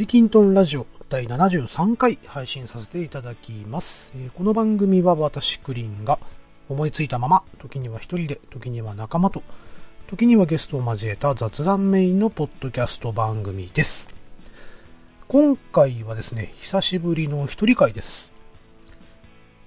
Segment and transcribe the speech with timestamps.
[0.00, 4.14] 栗きんとんラジオ第73回配信させていただきます。
[4.16, 6.18] えこの番組は私クリーンが
[6.70, 9.42] 思いついたまま、時には一人で、時には仲間と、
[10.08, 14.08] 時にはゲストを交えた雑談メインのポッドキャスト番組です。
[15.28, 18.32] 今回はですね、久しぶりの一人会です。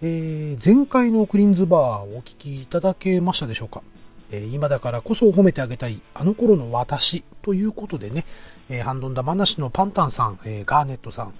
[0.01, 3.83] えー前回のクリーンズバーお聞きいただけましたでしょうか？
[4.31, 8.25] え今だからこそ褒めてあげたいあの頃の私ということでね、
[8.69, 11.33] えーハンドンダ話のパンタンさん、えーガーネットさん、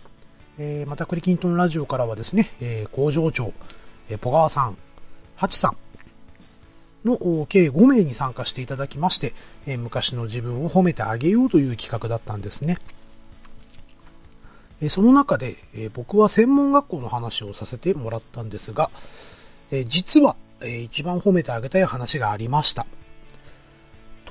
[0.58, 3.54] えーまたクリキントンラジオからはですね、えー工場長、
[4.10, 4.78] えーポガワさん、
[5.36, 5.78] ハチさん
[7.06, 9.34] の計5名に参加していただきまして、
[9.66, 12.78] えー昔の自分を褒めてあげようという企画だったんですね。
[14.82, 18.90] えーその中で、えー僕は専門学校の話をさせてもらったんですが、
[19.72, 22.86] えー実は、えー一番褒めてあげたい話がありました。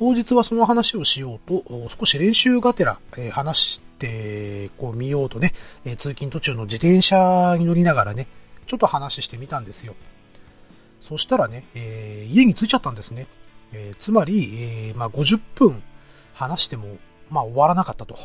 [0.02, 1.62] 当日はその話をしようと、
[1.96, 8.26] 少し練習がてら、えー話して、こう見ようとね、えー通勤途中の自転車に乗りながらね、
[8.66, 9.94] ちょっと話してみたんですよ。
[11.02, 13.28] そしたらね、えー家に着いちゃったんですね。
[13.72, 15.80] えつまり、えまあ、50分
[16.34, 16.96] 話しても、
[17.30, 18.16] まあ、終わらなかったと。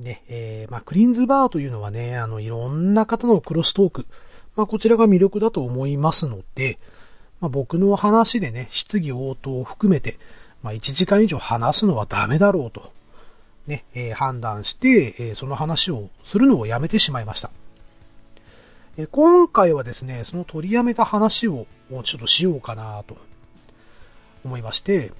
[0.00, 4.06] ね、えまあ、クリーンズバーというのはね、あの、いろんな方のクロストーク、
[4.56, 6.80] まあ、こちらが魅力だと思いますので、
[7.40, 10.18] まあ、僕の話でね、質疑応答を含めて、
[10.62, 12.92] まあ、1時間以上話すのはダメだろうと、
[13.66, 17.50] ね、えー判断して、えーその話をするのをやめてしまいました。
[18.96, 21.66] えー今回はですね、その取りやめた話を
[22.04, 23.16] ちょっとしようかなと
[24.44, 25.12] 思いまして、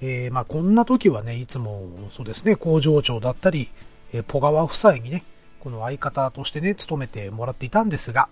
[0.00, 3.70] えまあこんな時はね、いつもそうですね、工場長だったり、
[4.12, 5.24] えーポガワ夫妻にね、
[5.60, 8.28] この相方としてね、務めてもらっていたんですが、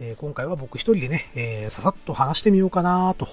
[0.00, 3.28] え今回は僕一人でね、えささっと話してみようかなと。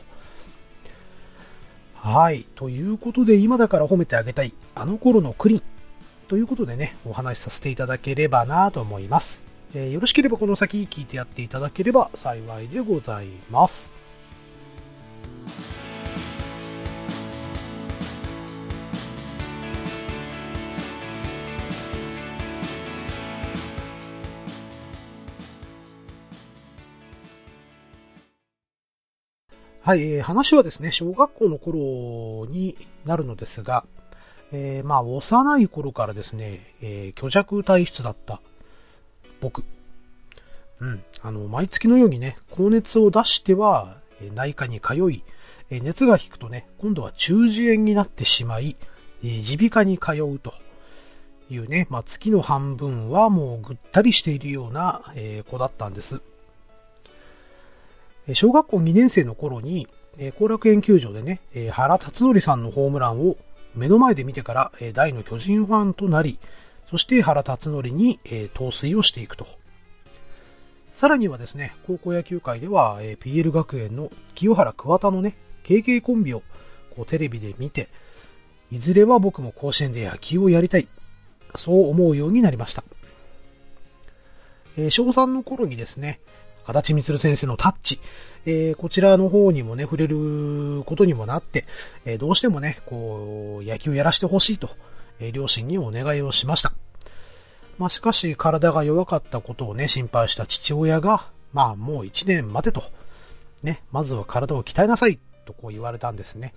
[2.06, 2.46] はい。
[2.54, 5.62] ということで、今だから褒めてあげたい、あの頃のクリン。
[6.28, 9.44] ということでね、お話しさせていただければなと思います。
[9.74, 13.95] えーよろしければこの先聞いてやっていただければ幸いでございます。
[29.86, 32.76] はい、えー話はですね、小学校の頃に
[33.06, 33.86] なるのですが、
[34.52, 38.42] えーまあ、幼い頃からですね、えー虚弱体質だった
[39.42, 39.64] 僕。
[40.80, 41.04] うん。
[41.22, 43.98] あの、毎月のようにね、高熱を出しては、
[44.34, 45.24] 内科に通い、
[45.70, 48.78] え熱が引くとね、今度は中耳炎になってしまい、
[49.22, 50.56] 耳鼻科に通うと
[51.52, 56.22] いうね、まあ、月の半分はもうぐったりしているような、え子だったんです。
[58.34, 59.88] 小学校2年生の頃に、
[60.40, 61.42] 後楽園球場でね、
[61.72, 63.38] 原辰徳さんのホームランを
[63.76, 66.40] 目の前で見てから、大の巨人ファンとなり、
[66.90, 69.46] そして原辰徳に、えー陶酔をしていくと。
[70.92, 76.42] さらにはですね、高校野球界では、え PL 学園の清原桑田のね、KK コンビを
[76.96, 77.90] こうテレビで見て、
[78.72, 80.88] いずれは僕も甲子園で野球をやりたい。
[81.58, 82.84] そう思うようになりました。
[84.78, 86.20] えー小3の頃にですね、
[86.66, 88.00] 足立みつる先生のタッチ、
[88.46, 91.66] えーこちらの方にもね、触れることにもなって、
[92.06, 94.70] えーどうしてもね、こう、野球やらせてほしいと、
[95.20, 96.74] えー両親にお願いをしました。
[97.78, 102.84] まあ、しかし、体が弱かったことをね、心配した父親が、まあ、もう一年待てと、
[103.64, 106.54] ね、まずは体を鍛えなさい、とこう言われたんですね。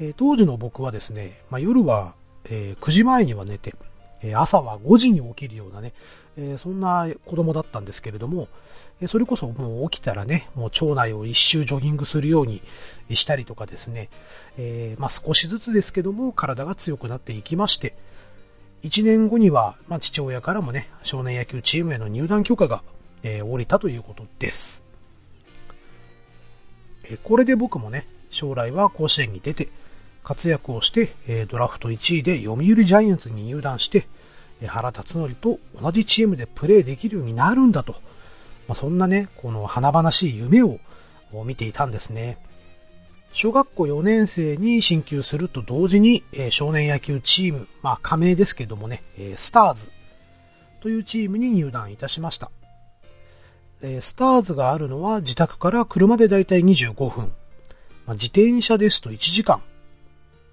[0.00, 2.14] え当時の僕はですね、まあ、夜は、
[2.48, 3.74] え9時前には寝て、
[4.34, 5.92] 朝は5時に起きるようなね、
[6.58, 8.48] そんな子供だったんですけれども、
[9.08, 12.62] それこそもう起きたらね、もう町内を一周ジョギングするように
[13.12, 14.08] したりとかですね、
[14.98, 17.94] まあ少しずつですけども体が強くなっていきまして、
[18.82, 22.82] 1年後には、まあ父親からもね、少年野球チームへの入団許可が、
[23.22, 24.84] えー下りたということです。
[27.04, 29.68] えこれで僕もね、将来は甲子園に出て、
[30.24, 34.06] 活躍をして、えドラフト1位で読売ジャイアンツに入団して、
[34.66, 37.92] 原辰徳と同じチームでプレーできるようになるんだと、
[38.68, 40.78] まあ、そんなね、この華々しい夢を
[41.44, 42.38] 見ていたんですね。
[43.32, 49.90] 小学校4年生に進級すると同時に、えー少年野球チーム、まあ加盟ですけどもね、えースターズ
[50.80, 52.50] というチームに入団いたしました。
[53.80, 57.32] えースターズがあるのは自宅から車でだいたい25分。
[58.04, 59.62] まあ、自転車ですと1時間。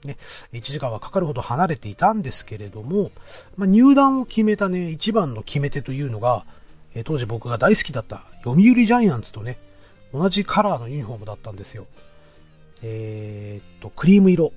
[0.04, 0.18] ね、
[0.54, 3.12] 1時間はかかるほど離れていたんですけれども、
[3.58, 6.46] まあ、入団を決めたね、一番の決め手というのが、
[6.96, 9.60] えー当時僕が大好きだった読売ジャイアンツとね、
[10.14, 11.86] 同じカラーのユニフォームだったんですよ。
[12.82, 14.54] えーっと、クリーム色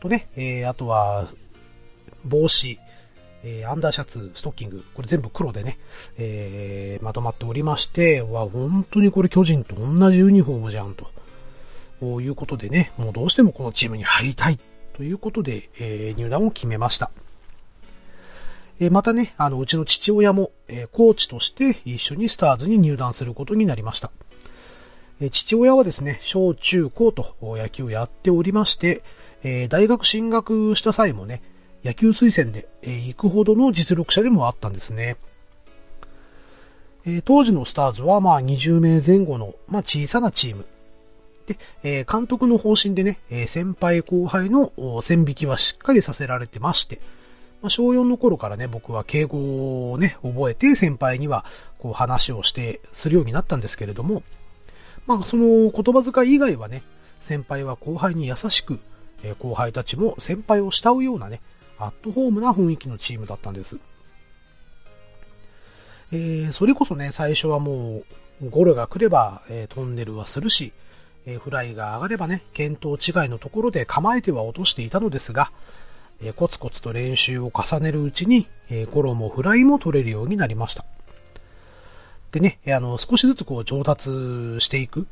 [0.00, 1.28] とね、えーあとは、
[2.24, 2.78] 帽子、
[3.42, 5.78] えー、アンダーシャツ、ストッキング、これ全部黒でね、
[6.18, 11.10] えー、まとまっておりまして、わ、本当にこれ巨人と同じユニフォームじゃんと。
[12.02, 14.58] ういうことでね、もうどうしてもこのチームに入りたい
[14.94, 17.10] ということで、えー、入団を決めました。
[18.80, 24.10] えー、またね、あの、うちの父親も、えー、コーチとして一緒にスターズに入団することになりました。
[25.20, 29.02] え父親はですね、小中高と野球をやっておりまして、
[29.42, 31.42] え大学進学した際もね、
[31.84, 35.16] 野球推薦で、え行くほどの実力者でもあったんですね。
[37.04, 40.64] え当時のスターズはまあ20名前後の、まあ、小さなチーム。
[41.46, 44.72] で、え監督の方針でね、え先輩後輩の
[45.02, 47.00] 線引きはしっかりさせられてまして、
[47.62, 51.44] まあ、小4の頃からね、僕は敬語をね、覚えて先輩には
[51.78, 54.22] こう話をして、するようになったんですけれども、
[55.06, 56.82] まあその言葉遣い以外はね、
[57.20, 58.80] 先輩は後輩に優しく、
[59.22, 61.40] え後輩たちも先輩を慕うようなね、
[61.78, 63.76] アットホームな雰囲気のチームだったんです。
[66.12, 68.02] えー、それこそね、最初はも
[68.42, 70.72] う、ゴルが来れば、えー、トンネルはするし、
[71.26, 75.52] え、フライが上がればね、見当違いのところで構えては落としていたのですが、
[76.22, 80.84] え、コツコツと練習を重ねるうちに、えー、ゴロもフライも取れるようになりました。
[82.32, 84.10] でね、あの、少しずつこう上達
[84.60, 85.06] していく、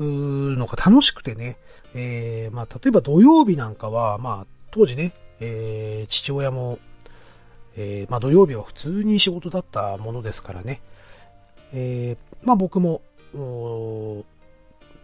[0.00, 1.56] のが楽しくてね、
[1.94, 6.78] えー、まあ、例えば土曜日なんかは、まあ、当時ね、えー、父親も、
[7.76, 10.80] えー、まあ土曜日は普通に仕事だったものですからね、
[11.72, 13.02] え、まあ僕も、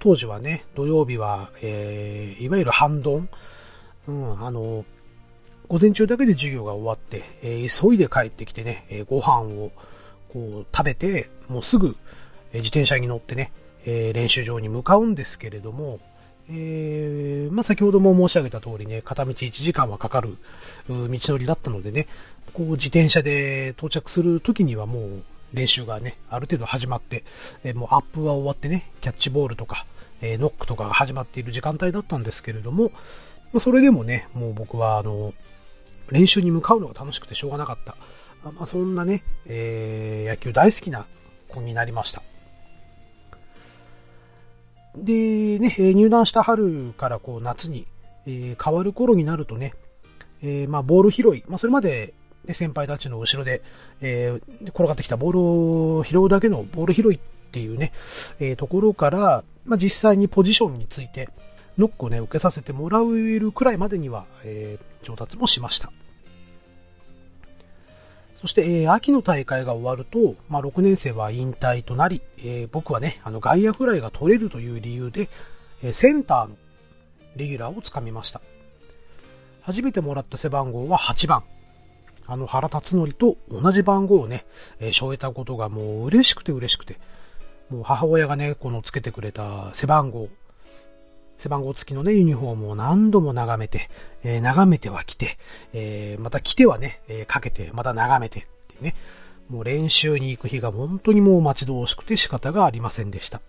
[0.04, 3.28] 当時はね、土曜日は、えー、いわゆる半ドン、
[4.06, 4.84] うん、あの、
[5.66, 9.72] 午前中だけで授業が終わって、えー、急いで帰ってきてね、えー、ご飯を
[10.30, 11.96] こう食べて、もうすぐ、
[12.52, 13.50] え、自転車に乗ってね、
[13.86, 16.00] えー、練習場に向かうんですけれども、
[16.50, 20.36] えー、まあ、先ほども申し上げた通りね、片道1時間はかかる
[20.86, 22.08] 道のりだったのでね、
[22.52, 25.22] こう自転車で到着する時にはもう
[25.54, 27.24] 練習がね、ある程度始まって、
[27.62, 29.86] えー、もうアップは終わってね、キャッチボールとか、
[30.20, 32.90] えー、ノックとかが始まっている時間帯だったんですけれども、
[33.52, 35.34] まあ、それでもね、もう僕はあの、
[36.10, 37.96] 練習に向かうのが楽しくてしょうがなかった。
[38.44, 41.06] まあ、そんなね、えー、野球大好きな
[41.48, 42.22] 子になりました。
[44.96, 47.86] で、ね、入団した春からこう夏に、
[48.26, 49.74] えー、変わる頃になるとね、
[50.42, 52.14] えー、まあボール拾い、まあそれまで、
[52.44, 53.62] ね、先輩たちの後ろで、
[54.00, 57.18] えー、転がってきたボールを拾うだけのボール拾いっ
[57.54, 57.92] ていうね、
[58.40, 61.28] えー、ところから、まあ実際にポジションについて、
[61.78, 65.92] ノックをね、受けさせてもらえるくらいまでには、えー、上達もしました。
[68.40, 75.30] そして、えー、秋の大会が終わると、まあ、6年生は引退となり、えー、僕はね、あの、外野フライが取れるという理由で、
[75.82, 76.56] えー、センターの
[77.36, 78.40] レギュラーをつかみました。
[79.62, 81.42] 初めてもらった背番号は8番。
[82.26, 84.44] あの、原辰則と同じ番号をね、
[84.78, 86.98] えー、背負えたことがもう嬉しくて嬉しくて、
[87.74, 90.28] もう母親がね、このつけてくれた背番号、
[91.38, 93.90] 背番号付きのね、ユニフォームを何度も眺めて、
[94.22, 95.36] えー、眺めては来て、
[95.72, 98.94] えー、また来てはね、えー、かけて、また眺めてってね、
[99.48, 103.40] もう練習に行く日が本当にもう待ち遠しくて仕方がありませんでした。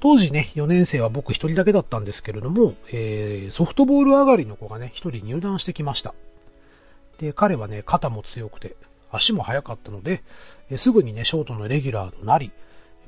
[0.00, 6.14] 当時ね、4年生は僕一人だけだったんですけれども、えー、ソフトボール上がりの子がね、一人入団してきました。
[7.18, 8.74] で、彼はね、肩も強くて、
[9.12, 10.24] 足も速かったので、
[10.70, 12.50] え、すぐにね、ショートのレギュラーとなり、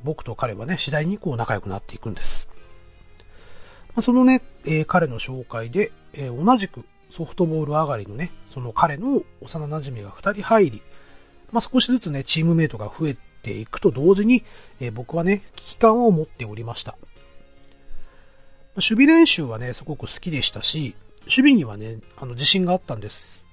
[0.04, 2.48] 僕と彼はね、次第にこう仲良くなっていくんです。
[3.88, 10.82] まあ、そのね、えー、彼の紹介で、えー、同じくソフトボール上がりのね、その彼の幼馴染が2人入り、
[11.52, 14.44] まあ、少しずつね、チームメイトが増えていくと同時に、
[14.80, 16.96] えー、僕はね、危機感を持っておりました。
[18.74, 23.43] 守備練習はね、すごく好きでしたし、守備にはね、あの、自信があったんです。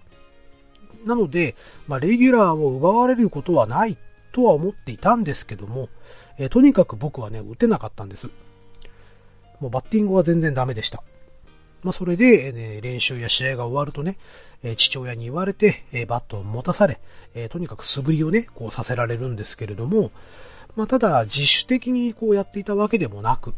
[1.05, 1.55] なので、
[1.88, 3.98] まあ、レギュラーを奪われることはない
[4.31, 5.89] とは思っていたんですけども、
[6.38, 8.27] えー、とにかく僕はね、打てなかったんです。
[9.60, 11.03] もうバッティングは全然ダメでした。
[11.84, 14.17] まあ、それで、ね、練習や試合が終わるとね、
[14.63, 17.00] えー、父親に言われて、えー、バットを持たされ、
[17.34, 20.12] え、とにかく素振りをね、こうさせられるんですけれども、
[20.75, 23.53] まあ、ただ自主的にこうやっていたわけでもなく、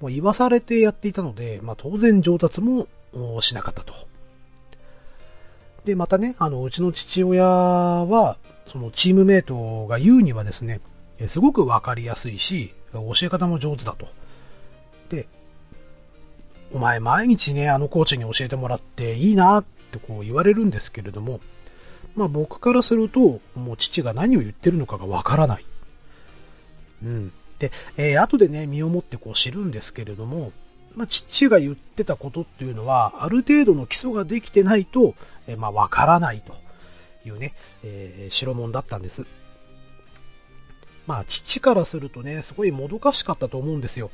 [0.00, 2.88] もう言わされてやっていたので、まあ、当然上達も
[3.40, 4.09] しなかったと。
[5.84, 10.80] で、またね、あの、うちの父親は、そのチームメイトが言うにはですね、
[11.26, 14.08] すごくわかりやすいし、教え方も上手だと。
[15.08, 15.26] で、
[16.72, 21.40] お前毎日ね、あのコーチに教えてもらっていいなってこう言われるんですけれども、
[22.14, 25.64] まあ僕からすると、もう父が何を言ってるのかがわからない。
[27.02, 27.32] うん。
[27.58, 30.52] で、えー、後でね、身をもってこう知るんですけれども、
[30.94, 35.14] まあ、父が言ってたことっていうのは、ある程度の基礎ができてないと、
[35.50, 36.54] えまあ、わからないと
[37.26, 39.26] いうね、えー、白門だったんです。
[41.06, 44.10] まあ、父からするとね、すごいもどかしかったと思うんですよ。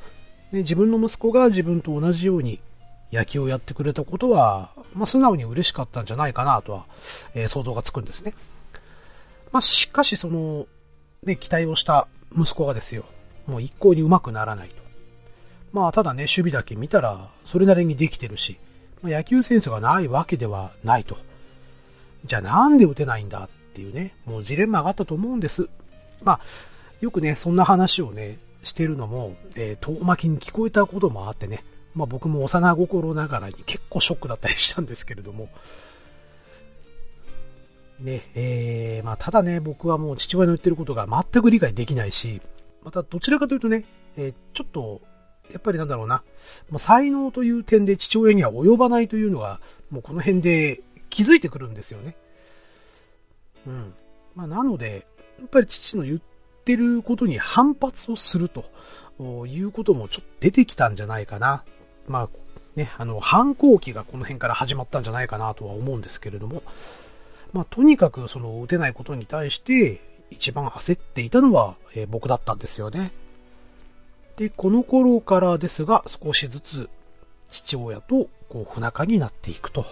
[0.51, 2.61] ね、自分の息子が自分と同じように
[3.13, 6.87] 野球をやってくれたことは、まあ、素直に嬉しかったんじゃないかなとは、
[7.35, 8.35] えー、想像がつくんですね。
[9.53, 10.67] まあ、しかしその、
[11.23, 13.05] ね、期待をした息子がですよ、
[13.47, 14.77] もう一向に上手くならないと。
[15.73, 18.59] まあ、ただね、守備だけ見たら、それなりにできてるし、
[19.03, 21.17] 野球センスがないわけではないと。
[22.25, 25.69] じゃあなんで打てないんだっていうね、もうジレンマがあったと思うんです。
[26.23, 26.41] まあ、
[27.01, 35.49] よくね、そんな話をね、してるのも、えー、遠巻きに聞こえたこともあってね、まあ僕も幼心ながらに結構ショックだったりしたんですけれども、
[38.01, 42.43] ね、えー、まあただね、僕はもう父親の言ってることが全く理解できないし、
[42.83, 43.85] またどちらかというとね、
[44.17, 45.01] えー、ちょっと、
[45.53, 46.23] やっぱりなんだろうな、
[46.71, 49.61] まあ、才能という点で父親には及ばないというのが、
[49.91, 52.17] もうこの辺で気づいてくるんですよね。
[53.67, 53.95] うん。
[54.35, 55.07] まあなので、
[55.39, 56.19] やっぱり父の言っ
[56.65, 58.67] てることに反発をすると
[59.47, 61.63] いうこともちょっと出てきたんじゃないかな
[62.09, 62.29] まあ、
[62.77, 66.63] ね、あの、反抗期がこの辺から始まったんじゃないかなとは思うんですけれども、
[67.53, 70.01] まあ、とにかくその打てないことに対して
[70.31, 73.13] 一番焦っていたのは、えー、僕だったんですよね。
[74.37, 76.91] で、この頃からですが少しずつ
[77.51, 79.87] 父親とこう不仲になっていくと。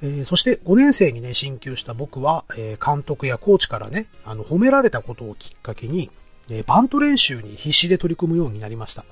[0.00, 6.10] えー、そして5年生にね、進級した僕は、えー、監督やコーチからね、あの、褒められたことをきっかけに、
[6.50, 9.04] えバント練習に必死で取り組むようになりました。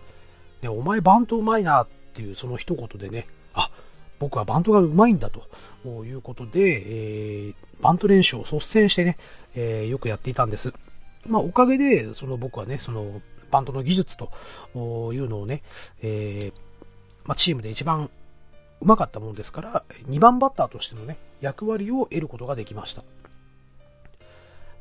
[0.61, 3.71] で、お前バントうまいなっていうその一言でね、あ、
[4.18, 9.18] 僕はバントがうまいんだということで、えー、バント練習を率先してね、
[9.54, 10.73] えー、よくやっていたんです。
[11.28, 14.30] まあ、おかげで、その僕はね、その、バントの技術と
[14.75, 15.62] いうのをね、
[16.02, 16.61] えー、
[17.25, 18.11] まあ、チームで一番
[18.80, 23.02] うまかったものですから、2番バッターとしてのね、役割を得ることができました。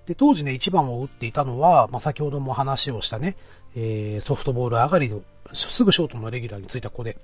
[0.05, 3.35] で、当時ね、1番を打っていたのは、まあ、先ほども話をしたね、
[3.75, 5.21] えー、ソフトボール上がりの、
[5.53, 7.17] すぐショートのレギュラーについた子で、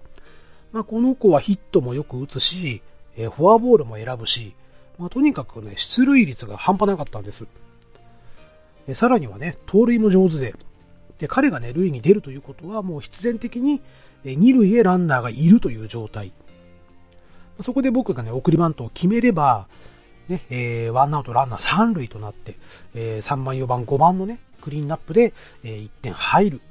[0.71, 2.81] まあ、この子はヒットもよく打つし、
[3.15, 4.55] えー、フォアボールも選ぶし、
[4.97, 7.45] まあ、とにかくね、出塁率が半端なかったんです。
[8.87, 10.55] えさらにはね、盗塁も上手で、
[11.17, 13.81] で、彼がね、塁に出るということは、もう必然的に、
[14.23, 16.31] え二塁へランナーがいるという状態。
[17.61, 19.67] そこで僕がね、送りバントを決めれば、
[20.27, 22.55] ね、えー、ワンアウトランナー3塁となって、
[22.95, 25.33] えー、3番、4番、5番のね、クリーンナップで、
[25.63, 26.61] えー、1点入る。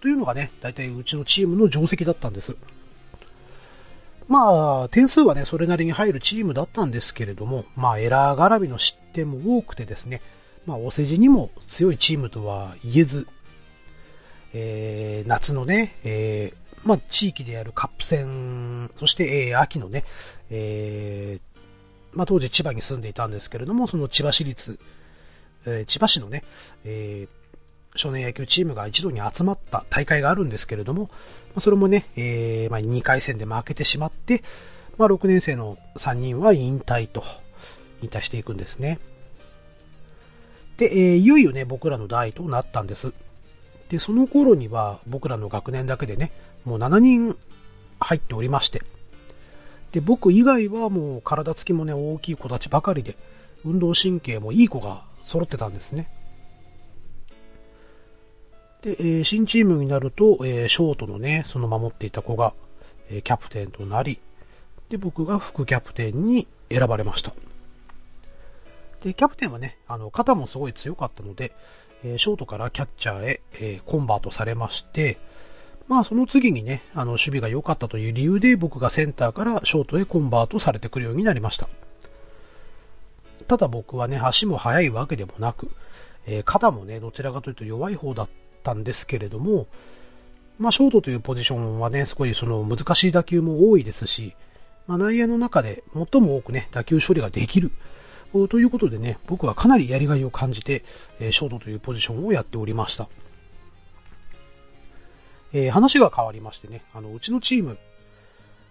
[0.00, 2.56] というのがね、大体うちのチームの定石だったんです。
[4.28, 10.20] まあ、点数はね、それなりに入るチームだったんですけれども、まあ、エラー絡みの失点も多くてですね、
[10.66, 13.26] まあ、お世辞にも強いチームとは言えず、
[14.52, 20.04] えー、夏のね、えー、まあ、地域でやるカップ戦、そして、えー、秋のね、
[20.50, 21.38] え、
[22.12, 24.78] まあ、当時千葉に住んでいたんですけれども、その千葉市立、
[25.66, 26.42] え、千葉市のね、
[26.84, 27.28] え、
[27.94, 31.10] 少年野球チームが一度に集まった大会があるんですけれども、
[31.54, 34.42] ま、それもね、え、まあ、2回戦で負けてしまって、
[34.98, 37.22] まあ、6年生の3人は引退と、
[38.02, 38.98] 引退していくんですね。
[40.76, 43.12] で、えー、いよいよね、僕らの代となったんです。
[43.88, 46.32] で、その頃には僕らの学年だけでね、
[46.64, 47.36] もう7人
[48.00, 48.82] 入っておりまして、
[49.92, 53.16] で、僕以外はもう体つきもね、大きい子たちばかりで、
[53.64, 56.10] 運動神経もいい子が揃ってたんですね。
[58.82, 62.52] で、えー、新チームになると、えー、ショートのね、その守っていた子が、
[63.08, 64.20] えー、キャプテンとなり、
[64.90, 67.32] で、僕が副キャプテンに選ばれました。
[69.06, 71.52] で、キャプテンはね、あの、肩もすごい強かったので、
[72.02, 75.18] えショートからキャッチャーへ、えコンバートされまして、
[75.86, 81.68] まあその次にね、あの守備が良かったという理由で僕がセンターからショートへコンバートされてくるようになりました。
[83.46, 85.70] ただ僕はね、足も速いわけでもなく、
[86.26, 88.28] えー、肩もね、どちらかというと弱い方だっ
[88.64, 89.68] たんですけれども、
[90.58, 94.34] まあショートというポジションはね、すごいその難しい打球も多いですし、
[94.88, 97.70] まあ内野の中で最も多くね、打球処理ができる。
[98.32, 100.84] ということでね、僕はかなりやりがいを感じて、
[101.20, 103.08] えショートというポジションをやっておりました。
[105.52, 107.78] えー、話が変わりましてね、あの、うちのチーム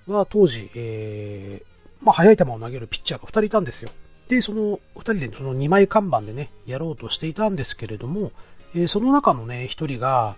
[0.08, 3.90] は当時、えー、まあ、速い球を投げるピッチャーが2人いたんですよ。
[4.28, 8.32] で、その2人でその2枚看板でね、やろうとしていたんですけれども、
[8.76, 10.36] えー、その中のね、1人が、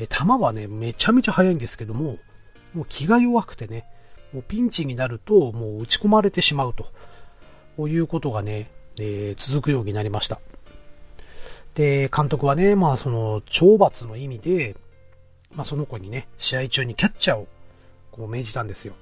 [0.00, 2.18] え、球はね、めちゃめちゃ速いんですけども、
[2.74, 3.84] もう気が弱くてね、
[4.32, 6.86] もうピンチになると、もう打ち込まれてしまうと、
[7.76, 10.40] こういうことがね、えー、続くようになりました。
[11.74, 14.76] で、監督はね、まあその、懲罰の意味で、
[15.54, 17.46] まあ、その子にね、試合中にキャッチャーを
[18.10, 18.94] こう命じたんですよ。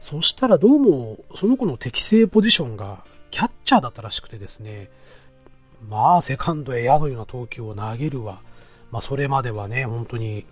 [0.00, 4.88] そしたらどうも、その子の適正ポジションがキャッチャーだったらしくてですね、
[5.88, 8.40] まあ、セカンドへ矢のような投球を投げるわ。
[8.90, 10.46] まあ、それまではね、本当に、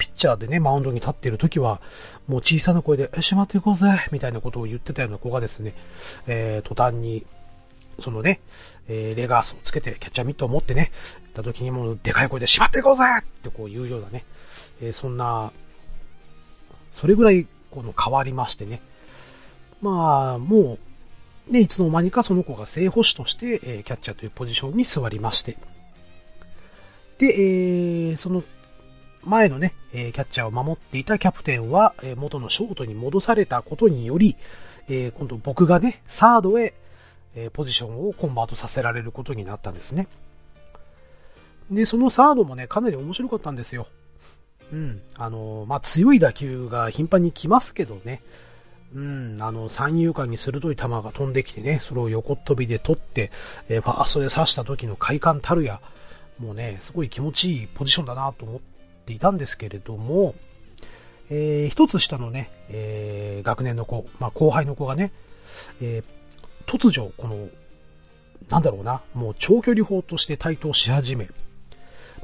[0.00, 1.80] ピッチャーでね、マウンドに立っている時は、
[2.26, 5.74] もう小さな声で、しまっていこうぜみたいなことを言ってたような子がですね、
[6.26, 7.26] えー、途端に、
[8.00, 8.40] そのね、
[8.88, 10.90] えー、レガースをつけて、キャッチャーミットを持ってね、
[11.26, 14.24] 行った時にもうでかい声で、しまっていこうぜってこう言うようなね、
[14.80, 15.52] えー、そんな、
[16.92, 18.80] それぐらい、この変わりましてね。
[19.82, 20.78] まあ、も
[21.48, 25.58] う、ね、いつの間にかその子が正捕手として、えー、キャッチャーというポジションに座りまして。
[27.18, 28.42] で、えー、その
[29.22, 34.36] 前のね、えキャッチャーを守っていたキャプテンは、え元のショートに戻されたことにより、
[34.88, 36.74] え今度僕がね、サードへ、
[37.34, 40.08] えポジションをコンバートさせられることになったんですね。
[41.70, 43.86] で、そのサードもね、かなり面白かったんですよ。
[44.72, 45.00] うん。
[45.16, 48.22] あの、まあ、強い打球が頻繁に来ますけどね。
[48.92, 53.30] うん、あの、三遊間に鋭い球が飛んできてね、それを横飛びで取って、
[53.68, 55.80] えー、ファーストで刺した時の快感たるや、
[56.38, 58.60] もうね、すごい気持ちいいポジションだなと思っ
[59.10, 60.34] ていたんですけれども、
[61.30, 65.12] えー、一つ下のね、えー、学年の子、まあ、後輩の子がね、
[65.80, 67.48] えー、突如、この、
[68.48, 71.28] なんだろうな、もう長距離砲として台頭し始め、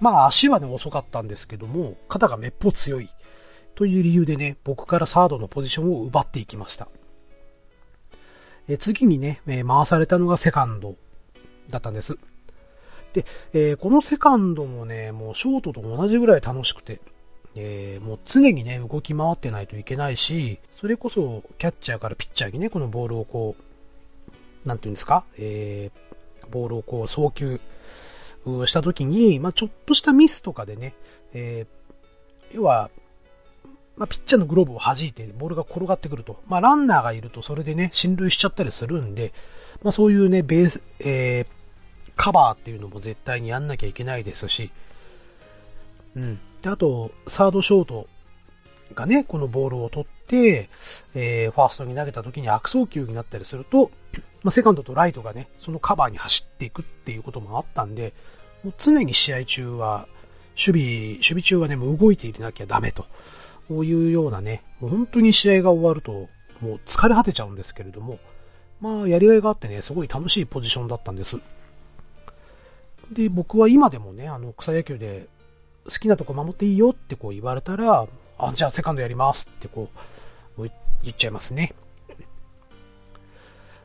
[0.00, 3.08] まあ足はね遅かったんですけども、肩がめっぽう強い
[3.74, 6.88] という理由でね、僕からサードのポジションを奪っていきました。
[8.68, 10.96] え次にね、え回されたのがセカンド
[11.70, 12.18] だったんです。
[13.16, 17.00] で、えー、このセカンドもね、もうショートと同じぐらい楽しくて、
[17.54, 27.58] えー、もう常にね、動き回ってないといけないし、それこそキャッチャーからピッチャーにね、このボールをこう、なんていうんですか、えー、ボールをこう送球
[28.66, 30.94] した時に、まあ、ちょっとしたミスとかでね、
[31.32, 32.90] えー、要は、
[33.96, 36.40] まあ、ピッチャーのグローブを弾いてボールが転がってくると。
[36.46, 39.32] まあ、ランナーがいるとそれでね、進塁しちゃったりするんで、
[39.82, 41.55] まあ、そういうね、ベース、えー、
[42.16, 44.70] カバーっていうのも絶対にやんなきゃいけないですし、
[46.16, 46.38] うん。
[46.62, 48.08] で、あと、サードショート
[48.94, 50.68] がね、このボールを取って、
[51.14, 53.90] えー、ファーストに投げた時に悪送球になったりすると、
[54.42, 58.14] まあ、セカンドとライトがね、そのカバーに走っていくっていうこともあったんで、
[58.64, 60.08] もう常に試合中は、
[60.56, 63.04] 守備、守備中はね、もう動いていなきゃダメと。
[63.68, 66.28] こういうようなね、もう本当に試合が終わると、
[66.60, 68.18] もう疲れ果てちゃうんですけれども、
[68.80, 71.36] まあ、やりがいがあってね、すごい楽しいポジションだったんです。
[73.10, 75.28] で、僕は今でもね、あの、草野球で
[75.84, 78.06] 好きなとこ守っていいよってこう言われたら、
[78.38, 79.88] あ、じゃあセカンドやりますってこ
[80.58, 80.62] う、
[81.02, 81.74] 言っちゃいますね。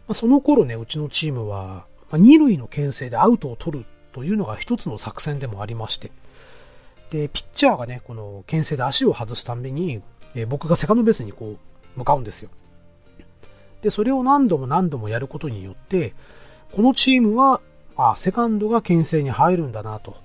[0.07, 6.11] ま、その頃ね、うちのチームは、まあ、二塁の牽制でアウトを取るというのが一つの作戦でもありまして、
[7.11, 10.01] で、ピッチャーがね、この牽制で足を外すために、
[10.33, 11.57] え、僕がセカンドベースにこ
[11.95, 12.49] う、向かうんですよ。
[13.81, 16.13] で、それを何度も何度もやることによって、
[16.71, 17.61] このチームは
[17.97, 20.15] あ、セカンドが牽制に入るんだなと。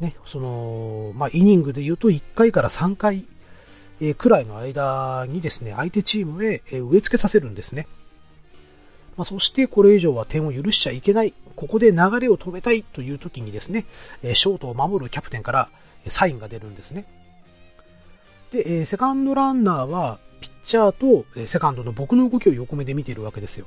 [0.00, 3.24] ね、その、まあ、イニングで言うと1回から3回、
[4.00, 7.88] え、くらいの間にですね、相手チームへ、え、植え付けさせるんですね。
[9.16, 11.34] まあ、そしてこれ以上は点を許しちゃいけない。
[11.56, 13.84] ここで流れを止めたいという時にですね、
[14.22, 15.68] え、ショートを守るキャプテンから
[16.06, 17.04] サインが出るんですね。
[18.52, 23.66] で、えセカンドランナーは、ピッチャーと、えセカンドの僕の動きを横目で見ているわけですよ。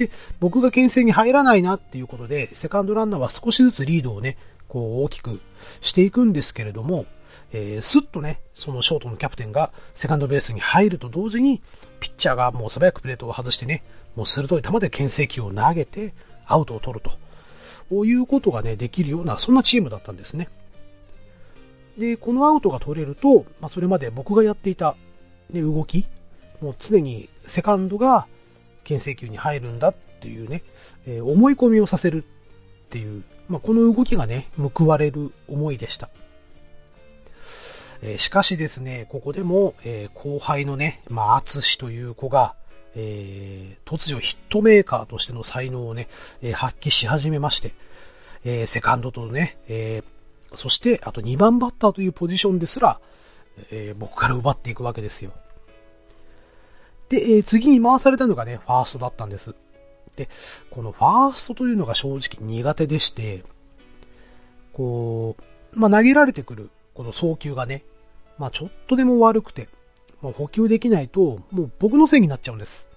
[0.00, 0.10] で、
[0.40, 5.40] 僕が牽制に入らないなっていうことで、セカンドランナーは少しずつリードをね、こう大きく
[5.82, 7.04] していくんですけれども、
[7.52, 11.60] えー、スッとね、そのショートのキャプテンがセカンドベースに入ると同時に、
[12.00, 13.82] ピッチャーがもう素早くプレートを外してね、
[14.16, 16.14] もう鋭い球で牽制球を投げて、
[16.46, 17.10] アウトを取ると。
[17.90, 20.48] こういうことがね、できるような、そんなチームだったんですね。
[21.98, 24.96] で、このアウトが取れると、まあ、それまで僕がやっていた、
[25.50, 26.06] ね、動き、
[26.60, 28.26] もう常にセカンドが
[28.90, 30.64] 牽制球に入るんだっていうね、
[31.06, 36.10] えー、思い込みをさせるっていう、まあ、この動きがね、報われる思いでした。
[38.02, 42.56] えー、しかしですね、ここでも、えー、後輩のね、まあ、厚という子が、
[42.96, 46.08] えー、突如ヒットメーカーとしての才能をね、
[46.42, 47.72] えー、発揮し始めまして、
[48.44, 52.98] えー、セカンドとね、えー、そして、あと2番バッターというポジションですら、
[53.70, 55.32] えー、僕から奪っていくわけですよ。
[57.10, 59.54] で、えー、次に回されたのがね、ファーストだったんです。
[60.16, 60.28] で、
[60.70, 63.44] このファーストというのが正直苦手でして、
[64.72, 65.36] こ
[65.74, 67.84] う、まあ、投げられてくる、この送球がね、
[68.38, 69.68] まあ、ちょっとでも悪くて、
[70.22, 72.88] もう補給できないと、もう僕のせいになっちゃうんです。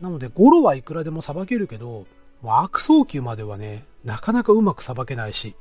[0.00, 2.06] なので、ゴロはいくらでもさばけるけど、も
[2.44, 5.54] う悪送球まではね、なかなかうまくさばけないし、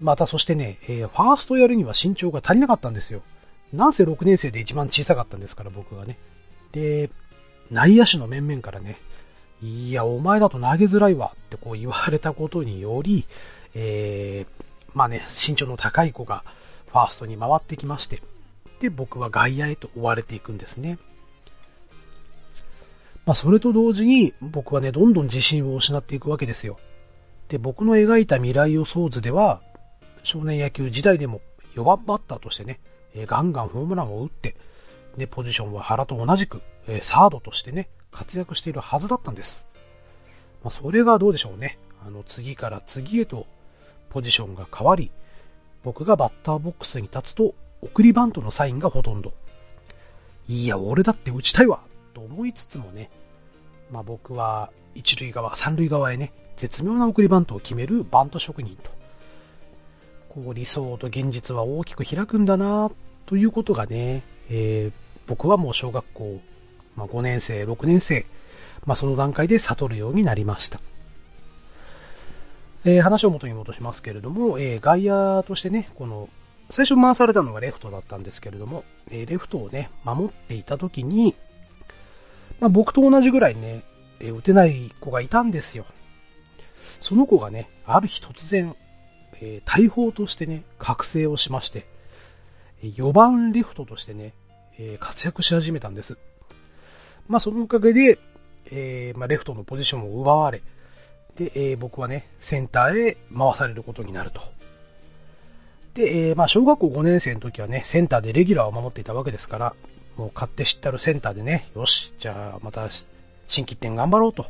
[0.00, 3.22] またそしてね、えー、ファーストやるには身長が足りなかったんですよ。
[3.72, 6.18] なんせ6年生で一番小さかったんですから、僕はね。
[6.72, 7.10] で、
[7.70, 8.98] 内野手の面々からね、
[9.62, 13.26] いや、お前だと投げづらいわってこう言われたことにより、
[13.74, 16.44] えー、まあね、身長の高い子が
[16.88, 18.22] ファーストに回ってきまして、
[18.80, 20.98] で、僕は外野へと追われていくんですね。
[23.26, 26.78] まあ、それと同時に僕はね、どんどん自信を失っていくわけですよ。
[27.48, 29.60] で、僕の描いた未来予想図では、
[30.22, 31.40] 少年野球時代でも
[31.76, 32.80] 4番バッターとしてね、
[33.14, 34.56] えガンガンホームランを打って、
[35.16, 39.66] で、ポジションは原と同じく、えサードとしてね、活躍しているはずだったんです。
[40.62, 41.78] まあ、それがどうでしょうね。
[42.04, 43.46] あの、次から次へと
[44.10, 45.10] ポジションが変わり、
[45.82, 49.32] 僕がバッターボックスに立つと、送りバントのサインがほとんど。
[50.48, 51.80] いや、俺だって打ちたいわ
[52.12, 53.10] と思いつつもね、
[53.90, 58.99] まあ僕は一塁側、三塁側へね、絶妙な送りバントを決めるバント職人と。
[60.30, 62.90] こう理想と現実は大きく開くんだな
[63.26, 64.92] ということがね、えー、
[65.26, 66.40] 僕はもう小学校、
[66.96, 68.24] まあ、5年生、6年生、
[68.86, 70.80] まあ、その段階で悟るようになりました。
[72.84, 76.28] えー、話を元に戻しますけれども、えー、外野としてね、この、
[76.70, 81.34] 最初回されたのがレフトだったんですけれども、え、レフトをね、守っていた時に、
[82.60, 83.82] まあ、僕と同じぐらいね、
[84.20, 85.84] え打てない子がいたんですよ。
[87.00, 88.76] その子がね、ある日突然、
[89.40, 91.86] え大砲としてね、覚醒をしまして、
[92.82, 94.34] 4番レフトとしてね、
[94.78, 96.16] え活躍し始めたんです。
[97.30, 98.18] まあ、そのおかげで、
[98.72, 100.62] えー、まあ、レフトのポジションを奪われ、
[101.36, 104.40] で、えー、僕はね、センターへ回されることになると。
[105.94, 109.74] で、えー、まあ、小学校5年生の時はね、センターでレギュラーを守っていたわけですから、
[110.16, 112.88] もう勝手知ったるセンターでね、よし、じゃあまた
[113.46, 114.46] 新規点頑張ろうと、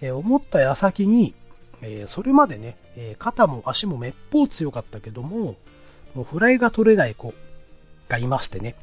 [0.00, 1.34] えー、思った矢先に、
[1.82, 5.56] えー、それまでね、え肩も足もめっぽう強かったけども、
[6.14, 7.34] もうフライが取れない子
[8.08, 8.76] がいましてね。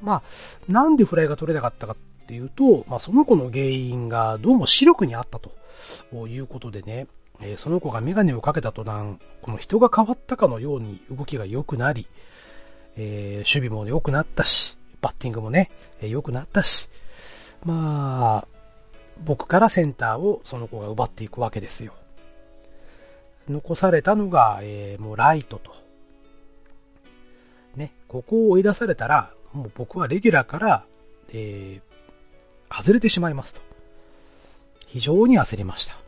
[0.00, 0.22] まあ、
[0.68, 7.06] なんでフライが取れなかったかっていうと、まあその子の原因がどうも視力にあったということでね、
[7.40, 12.06] えその子がメガネをかけた途端、この人が変わったかのように動きが良くなり、
[12.96, 16.88] えー、守備も良くなったし、バッティングもね、え良くなったし、
[17.64, 18.48] まあ、
[19.24, 21.94] 僕からセンターをその子が奪っていくわけですよ。
[23.48, 25.74] 残されたのが、えー、もうライトと。
[27.76, 30.84] ね、ここを追い出されたら、もう僕はレギュラーから、
[31.32, 33.60] えー、外れてしまいますと。
[34.86, 35.98] 非常に焦りました。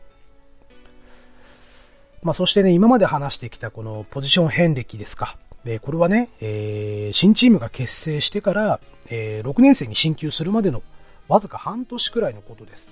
[2.23, 5.37] まあそしてね、今まで話してきたこのポジション変歴ですか。
[5.63, 10.81] で、これはね、えー、新チームが結成してから、えー、6年生に進級するまでの
[11.27, 12.89] わずか半年くらいのことです。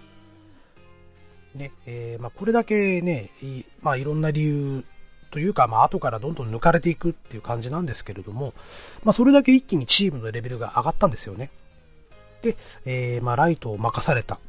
[1.56, 4.84] ね、えー、まあ、これだけね、いまあ、いろんな理由
[5.32, 8.54] というか、まあ、後からどんどん抜かれていくっていう感じなんですけれども、
[9.04, 11.50] まあ、それだけ一気にチームのレベルが上がったんですよね。
[12.42, 14.40] で、えー、まあ、ライトを任された、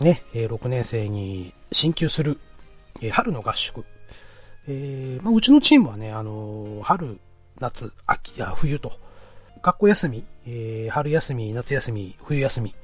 [0.00, 2.38] ね、え、6年生に進級する、
[3.00, 3.84] え、春の合宿。
[4.68, 7.18] え、まあ、うちのチームはね、あの、春、
[7.60, 8.92] 夏、秋、や冬と、
[9.62, 12.74] 学校休み、え、春休み、夏休み、冬休み、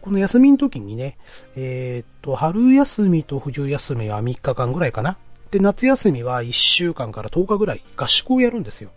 [0.00, 1.16] この休みの時にね、
[1.54, 5.16] えー、っと、春休みと冬休みは3日間ぐらいかな。
[5.50, 8.90] で、夏休みは1週間から10日ぐらい合宿をやるんですよ。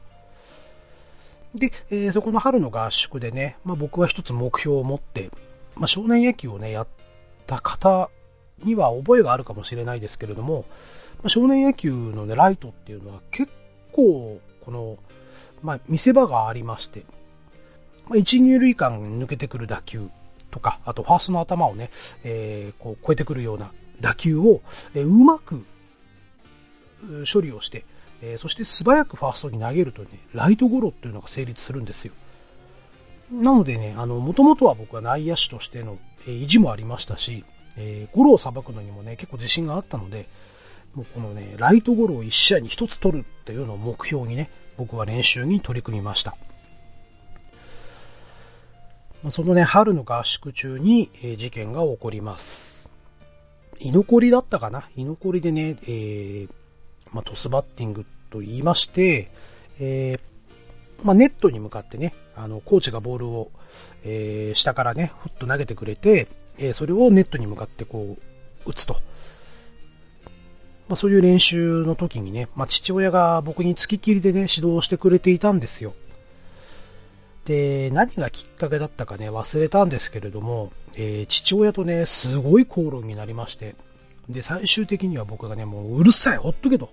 [1.54, 5.30] で、えー、そこの春の合宿でね、まあ僕は一つ目標を持って、
[5.76, 6.88] まあ少年野球をね、やっ
[7.46, 8.10] た方
[8.64, 10.66] には覚えがあるかもしれないですけれども、
[11.18, 13.52] まあ、少年野球のね、ライトっていうのは結
[13.92, 14.98] 構、この、
[15.62, 17.04] まあ見せ場がありまして、
[18.08, 20.10] まあ、1、2塁間抜けてくる打球
[20.52, 21.90] とか、あとファーストの頭をね、
[22.24, 24.62] えー、こう超えてくるような打球を、
[24.94, 25.66] えー、うまく
[27.32, 27.86] 処理をして、
[28.22, 32.14] えー、そして素早くファーストに投げるとね、ライトゴロっていうのが成立するんですよ。
[33.32, 37.46] なのでね、あの、もともとは僕は内野手としての、え、意地もありましたし、
[37.78, 40.28] えー、ゴロをさばくのにもね、結構自信があったので、
[40.96, 46.36] もうこのね、ライトゴロを1試合に1つ取るっていうのを目標にね、僕は練習に取り組みました。
[49.32, 52.88] そのね、春の合宿中に、え事件が起こります。
[53.80, 54.90] 居残りだったかな？
[54.96, 56.50] 居残りでね、えー、
[57.12, 59.30] まあ、トスバッティングと言いまして、
[59.80, 63.52] えー、まあ、ネットに向かってね、あの、コーチがボールを、
[64.04, 66.28] えー、下からね、ふっと投げてくれて、
[66.58, 68.94] えそれをネットに向かってこう、打つと。
[70.88, 75.94] まあ、そういう練習の時にね、まあ、父親が僕に付きっきりでね、指導してくれていたんですよ。
[77.50, 83.74] で、何がきっかけだったかね、忘れたんですけれども、えー、父親とね、すごい口論になりまして、
[84.30, 86.92] で、最終的には僕がね、もううるさい、ほっとけと。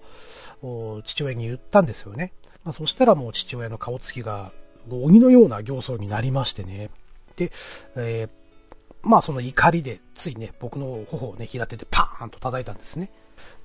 [1.04, 2.32] 父親に言ったんですよね。
[2.64, 4.50] まあ、そしたらもう父親の顔つきが、
[4.90, 6.88] 鬼のような形相になりましてね。
[7.36, 7.52] で、
[7.94, 8.28] えー、
[9.02, 13.10] まあその怒りでついね、僕の頬をね、平手でパーンと叩いたんですね。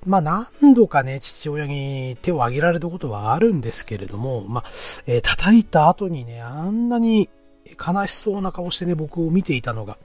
[0.06, 4.70] まあ何度かね、父親に手を挙げられたことはあるんですけれども、まあ、
[5.06, 7.28] えー、叩いた後にね、あんなに
[7.66, 9.98] 悲しそうな顔してね、僕を見ていたのが、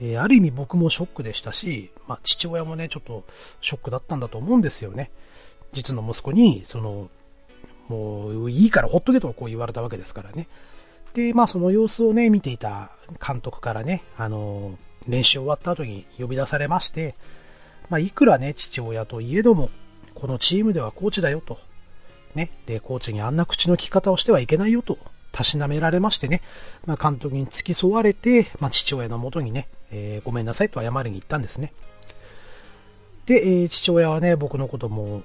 [0.00, 3.24] えー、ある意味僕もショックでしたし、まあ父親もね、ちょっと
[3.60, 5.10] ショックだったんだと思うんですよね。
[5.72, 7.08] 実の息子に、その、
[7.88, 10.48] もういいからほっとけとこう言われたわけですからね。
[11.12, 12.90] で、まあその様子をね、見ていた
[13.24, 17.14] 監督からね、あの、練習終わった後に呼び出されまして、
[17.88, 19.70] まあいくらね、父親といえども、
[20.14, 21.58] このチームではコーチだよと。
[22.34, 22.50] ね。
[22.66, 24.98] で、コーチにあんな口の利き方をしてはいけないよと、
[25.32, 26.42] たしなめられましてね、
[26.86, 31.72] まあ監督に付き添われて、まあ父親のもとにね、えー、ごめんなさいと謝りに行ったんですね。
[33.26, 35.22] で、えー、父親はね、僕のことも、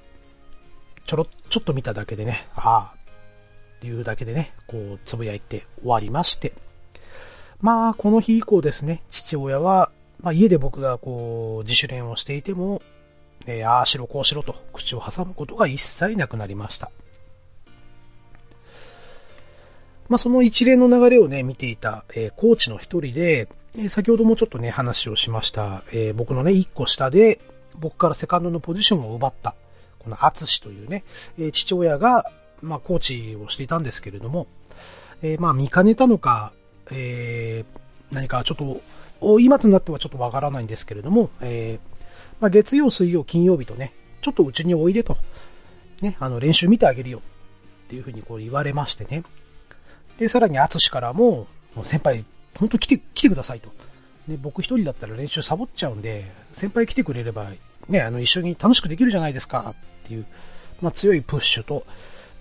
[1.06, 2.94] ちょろ、ちょっと見ただけでね、ああ、
[3.78, 6.52] っていうだけでね、こう、つぶやいて終わりまして。
[7.60, 9.90] まあ、この日以降ですね、父親は、
[10.22, 12.82] まあ、家で僕がこう、自主練をしていても、
[13.46, 16.90] えー、ああしろこうしろと口を挟むことが一切なくなりました。
[20.08, 27.40] まあ、その一連の流れをね、見ていた、えー、コーチの一人で、えー、先ほどもちょっとね、話をしました、えー、僕のね、一個下で、
[27.78, 29.54] 僕からセカンドのポジションを奪った、
[30.00, 31.04] このアツシというね、
[31.38, 32.26] え父親が、
[32.60, 34.48] まあ、コーチをしていたんですけれども、
[35.22, 36.52] えー、まあ、見かねたのか、
[36.90, 38.80] えー、何かちょっと、
[39.40, 41.90] 今となってはちょっとわからないんですけれども、えー、
[42.40, 45.16] まあ、月曜、水曜、金曜日とね、ちょっとうちにおいでと、
[46.00, 49.22] ね、あの、練習見てあげるよっていうふうにこう言われましてね。
[50.18, 52.24] で、さらに、アツシからも、もう先輩、
[52.56, 53.70] ほんと来て、来てくださいと。
[54.28, 57.48] で、僕一人だったら練習サボっちゃうんで、先輩来てくれれば、
[57.88, 60.26] ね、あの、一緒に楽しくできるじゃないですかっていう、
[60.80, 61.84] まあ、強いプッシュと、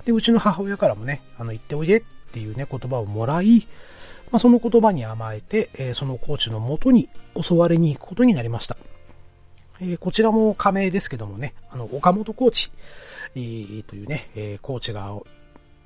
[0.05, 3.67] で、うちの母親からもね、あの、行っておいでっていうね、言葉をもらい、
[4.31, 8.77] まあ、その言葉に甘えて、えー、そのコーチのもとに襲われに行くことになりました。
[9.81, 12.71] えー、こちらも加盟ですけどもね、あの、岡本コーチ、
[13.35, 15.15] えー、というね、えー、コーチが、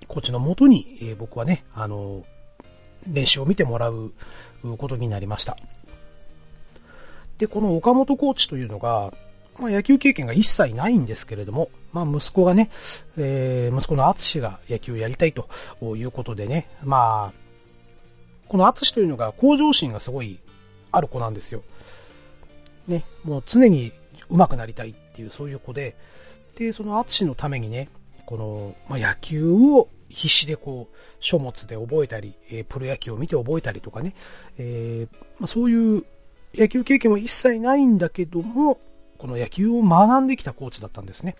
[0.07, 2.25] コーチのもとに、えー、僕はね、あの、
[3.07, 4.13] 練習を見てもらう
[4.77, 5.57] ことになりました。
[7.37, 9.13] で、この岡本コーチというのが、
[9.59, 12.69] まあ、野球経験が一切ないんですけれども、まあ、息子がね、
[13.17, 15.47] えー、息子の厚が野球をやりたいと
[15.95, 17.42] いうことでね、まあ、
[18.47, 20.39] この厚というのが向上心がすごい
[20.91, 21.63] ある子なんですよ。
[22.87, 23.91] ね、もう常に
[24.29, 25.95] 上手くなりたいっていうそういう子で、
[26.57, 27.89] で、その厚のためにね、
[28.25, 34.15] この、まあ、野球を必死でこう、書物で覚えたり、えー、プロ野球を見て覚えたりとかね、
[34.57, 36.05] えー、まあ、そういう
[36.55, 38.79] 野球経験は一切ないんだけども、
[39.17, 41.35] この野球を学んできたコーチだったんですね。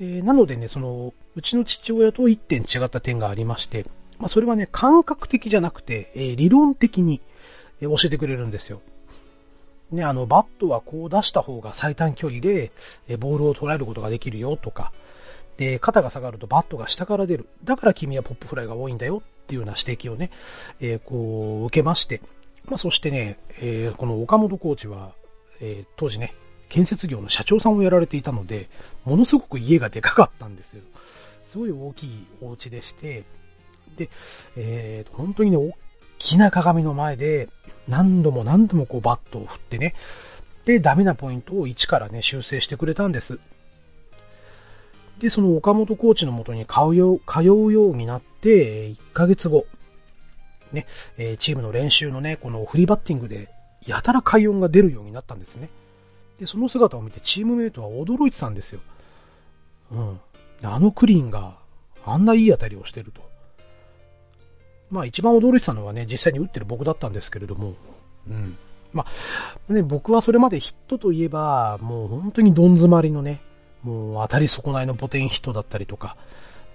[0.00, 3.86] えー、なのでね、その、うちの父親と一点違った点がありまして、
[4.22, 7.20] まあ、それはね、感覚的じゃなくて、えー、理論的に、
[7.80, 8.80] え教えてくれるんですよ。
[9.90, 12.70] ね、あの、バットはこう出した方が最短距離で、
[13.08, 14.92] えボールを捉えることができるよとか、
[15.56, 17.48] で、肩が下がるとバットが下から出る。
[17.64, 20.30] だから君はポップフライが多いんだよっていうような指摘をね、
[20.78, 22.20] えー、こう、受けまして、
[22.66, 25.14] まあ、そしてね、えー、この岡本コーチは、
[25.60, 26.32] えー、当時ね、
[26.68, 28.70] 建設業の社長さんをやられていたので、
[29.04, 30.82] ものすごく家がでかかったんですよ。
[31.44, 33.24] すごい大きいお家でして、
[33.96, 34.10] で、
[34.56, 35.72] えー、本当にね、大
[36.18, 37.48] きな鏡の前で、
[37.88, 39.94] 何度も何度もこうバットを振ってね、
[40.64, 43.38] で、ダメなポイントを1からね、修正してくれたんです。
[45.18, 49.66] で、その岡本コーチのもとに通うよ通うようになって、1ヶ月後、
[50.72, 50.86] ね、
[51.18, 53.48] えチームの練習のね、このフリーバッティングで
[53.86, 55.68] やたら快音が出るようになったんですね。
[56.38, 58.80] で、その姿を見てチームメイトは驚いてたんですよ。
[59.92, 60.20] うん。
[60.62, 61.56] あのクリーンが
[62.04, 63.31] あんないい当たりをしてると。
[64.92, 67.74] まあ一番驚いてたのはね、実際に打ってる僕だったんですけれども、
[68.28, 68.56] うん。
[68.92, 69.06] ま
[69.68, 73.40] あ、ね、僕はそれまでヒットといえば、もう本当にどん詰まりのね、
[73.82, 76.16] もう当たり損ないのボテンヒットだったりとか、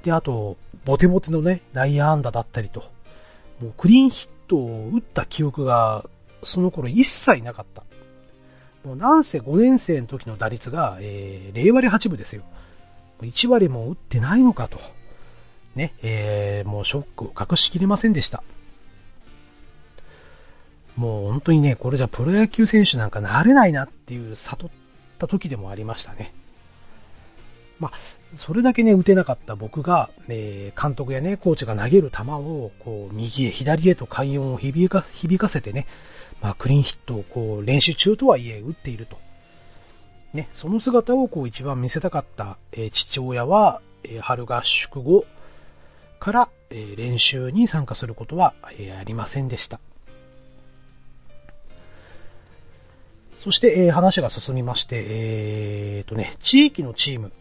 [0.01, 2.83] で、あと、ボテボテのね、内野安打だったりと、
[3.61, 6.05] もうクリーンヒットを打った記憶が
[6.43, 7.83] その頃一切なかった。
[8.83, 12.43] もうなんせ5年生の時の打率が、えー、0割8分ですよ。
[13.21, 14.79] 1割も打ってないのかと。
[15.77, 18.43] ね、えー、もうショックを隠しきれませんでした。
[20.97, 24.69] もう本当にね、これじゃプロ野球選手なんかなれないなっていう悟っ
[25.19, 26.33] た時でもありましたね。
[27.79, 35.85] まあ、それだけね、打てなかった僕が、え、監督やね、コーチが投げる球を、こう、右へ左へと快音を響か響かせてね、
[36.41, 39.19] まあ、クリーンヒットをこう、練習中とはいえ打っていると。
[40.33, 45.25] ね、その姿をこう一番見せたかった、え父親は、え春合宿後
[46.19, 49.79] から、え練習に参加することは、えありませんでした。
[53.37, 57.31] そして、え話が進みまして、えー、とね、地域のチーム、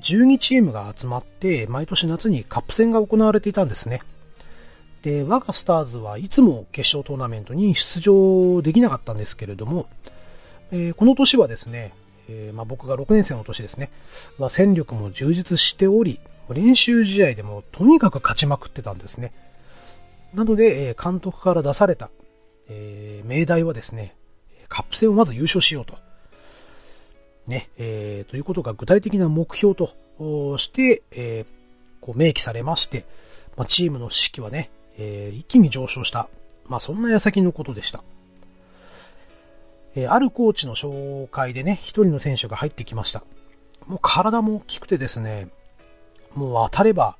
[0.00, 4.00] 12チームが集まって、毎年夏にカップ戦が行われていたんですね。
[5.02, 9.88] で、我がスターズはいつも決勝トーナメントに出場できなかったんですけれども、
[10.72, 11.94] えー、この年はですね、
[12.28, 13.90] えー、まあ、僕が6年生の年ですね、
[14.38, 16.20] は戦力も充実しており、
[16.54, 19.32] 練習試合でもとにかく勝ちまくってたんですね。
[20.34, 22.10] なので、え監督から出された、
[22.68, 24.14] えー、命題はですね、
[24.68, 25.98] カップ戦をまず優勝しようと。
[27.46, 29.88] ね、えー、ということが具体的な目標と
[30.56, 31.46] して、えー、
[32.00, 33.04] こう明記されまして、
[33.56, 36.28] まあ、チームの士気はね、えー、一気に上昇した。
[36.66, 38.02] まあ、そんな矢先のことでした。
[39.96, 43.24] えー、あるコーチの紹介でね、一人の選手が入ってきました。
[43.86, 45.48] もう体も大きくてですね、
[46.34, 47.16] もう当たれば、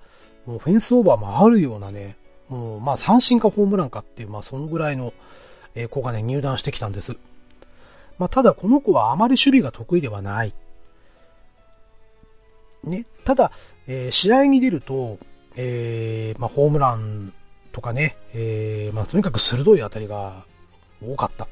[0.46, 2.16] もうフェンスオーバーもあるようなね、
[2.48, 5.12] もうまあ三振かホームランかっていう、まあそのぐらいの、
[5.90, 7.16] 子がね、入団してきたんです。
[8.18, 10.54] まあただこの子はあまり守備が得意ではない。
[12.82, 13.52] ね、ただ、
[13.86, 15.18] えー、試合に出ると、
[15.54, 17.32] えー、まあホームラン
[17.72, 20.44] とかね、えー、まあとにかく鋭い当たりが
[21.02, 21.48] 多かった。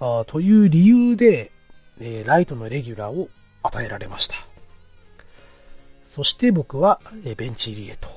[0.00, 1.52] あという理由で、
[2.00, 3.28] えー、ライトのレギュラーを
[3.62, 4.49] 与えられました。
[6.10, 7.00] そして僕は、
[7.36, 8.08] ベンチ入りへと。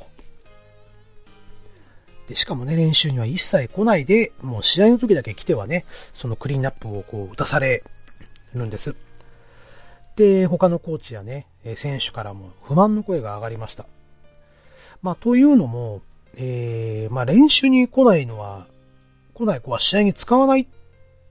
[2.28, 7.84] で、しかもね、練習には一切来ないで、もう試合の時だけ来てはね、そのクリーンナップをこう打たされ
[8.56, 8.96] るんです。
[10.16, 13.86] で、他のコーチやね、選手からも不満の声が上がりました。
[15.04, 16.02] まあ、というのも、
[16.36, 18.66] えー、まあ練習に来ないのは、
[19.36, 20.68] 来ない子は試合に使わない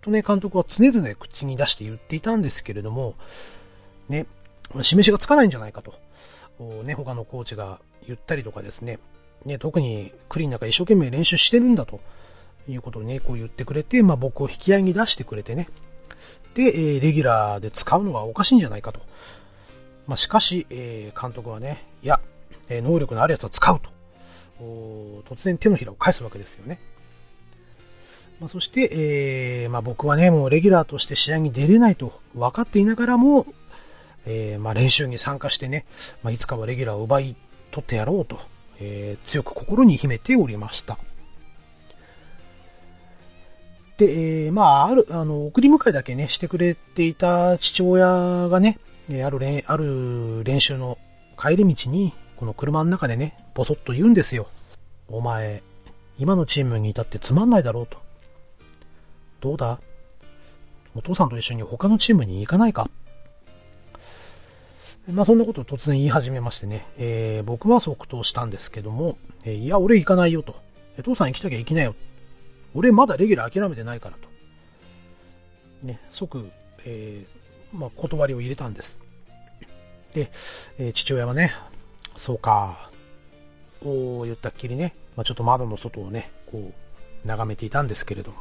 [0.00, 3.16] とね、監督は常々口に出して言っていたんですけれども、
[4.08, 4.26] ね、
[4.80, 5.94] 示しがつかないんじゃないかと、
[6.84, 8.98] ね、他のコーチが言ったりとかですね、
[9.44, 12.00] ね、特にクリーンなんか一生懸命練習してるんだと
[12.68, 15.68] いうことをね、こう言ってくれて、まあ僕を引き合いに出してくれてね、
[16.54, 19.00] で、えー、レギュラーで使うのはおかしいんじゃないかと。
[20.06, 22.20] まあしかし、えー、監督はね、いや、
[22.68, 23.90] えー、能力のあるやつは使うと。
[25.28, 26.78] 突然手のひらを返すわけですよね。
[28.40, 28.90] まあ、そして、
[29.62, 33.46] えー、まあ、僕はね、もうレギュラーとして試合に出れないと分かっていながらも、
[34.26, 35.84] えー、まあ、練習に参加してね、
[36.22, 37.36] まあ、いつかはレギュラーを奪い
[37.70, 38.38] 取ってやろうと、
[38.78, 40.98] えー、強く心に秘めておりました。
[43.96, 48.78] で、えー、まあ、ある、あの、送り迎えだけね、してくれていた父親がね、
[49.10, 50.98] えある練、ある練習の
[51.38, 54.48] 帰り道に、この車の中でね、ぼそっと言うんですよ。
[55.08, 55.62] お前、
[56.18, 57.98] 今のチームにいたってつまんないだろうと。
[59.40, 59.80] どうだ？
[60.94, 62.88] お父さんと一緒に他のチームに行かないか？
[65.08, 70.54] まあそんなことを突然言い始めましてね、えー、僕は即答したんですけども、えー、いや、俺行かないよと。
[71.02, 71.94] 父さん行きたきゃ行きなよ。
[72.74, 74.28] 俺まだレギュラー諦めてないからと。
[75.86, 76.50] ね、即、
[76.84, 78.98] えー、まあ断りを入れたんです。
[80.12, 80.30] で、
[80.78, 81.52] えー、父親はね、
[82.16, 82.90] そうか、
[83.84, 86.72] を言ったっきりね、まあ、ちょっと窓の外をね、こ
[87.24, 88.38] う、眺めていたんですけれども。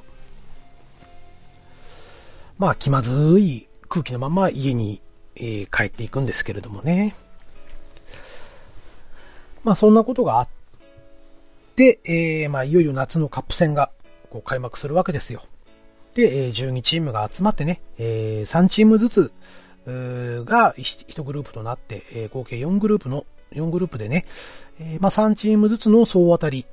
[2.58, 5.02] まあ、気まずい空気のまま家に、
[5.42, 7.16] えー、帰っていくんですけれどもね。
[9.64, 10.48] まあ、そんなことがあっ
[11.76, 13.92] て、えー、まあ、いよいよ夏のカップ戦が、
[14.30, 15.44] こう、開幕するわけですよ。
[16.14, 19.32] で、え、12チームが集まってね、え、3チームずつ、
[19.86, 24.26] が1グループとなって、え、合計4グループの4グループでね、
[24.80, 26.66] え、まあ3チームずつの総当たり。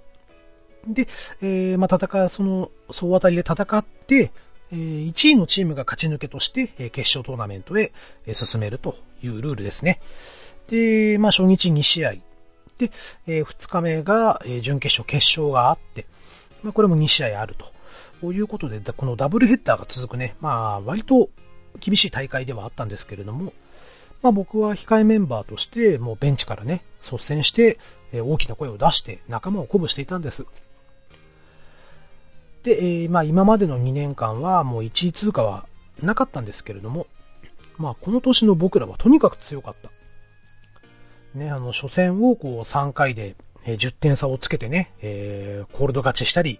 [0.86, 1.08] で、
[1.40, 4.30] えー、まあ戦う、その総当たりで戦って、
[4.72, 7.92] 1位のチームが勝ち抜けとして、決勝トーナメントへ、
[8.32, 10.00] 進めるというルールですね。
[10.68, 12.14] で、まあ初日2試合。
[12.78, 12.90] で、
[13.26, 16.06] 2日目が、準決勝、決勝があって、
[16.62, 17.66] まあこれも2試合あると。
[18.20, 21.30] こういうことで、このダブルヘッダーが続くね、まあ割と
[21.80, 23.52] 厳しい大会ではあったんですけれども、
[24.22, 27.78] まあ僕は控えメンバーとして、もうベンチからね、率先して、
[28.12, 30.44] 大きな声を出して仲間を鼓舞していたんです。
[32.62, 35.66] で、えー、まあ今までの2年間はもう1位通過は
[36.02, 37.06] なかったんですけれども、
[37.76, 39.90] まあこの年の僕らはとにかく強かった。
[41.34, 46.58] ね、あの、初戦をこう3回で、え10点差をつけてね、えー、コールド勝ちしたり、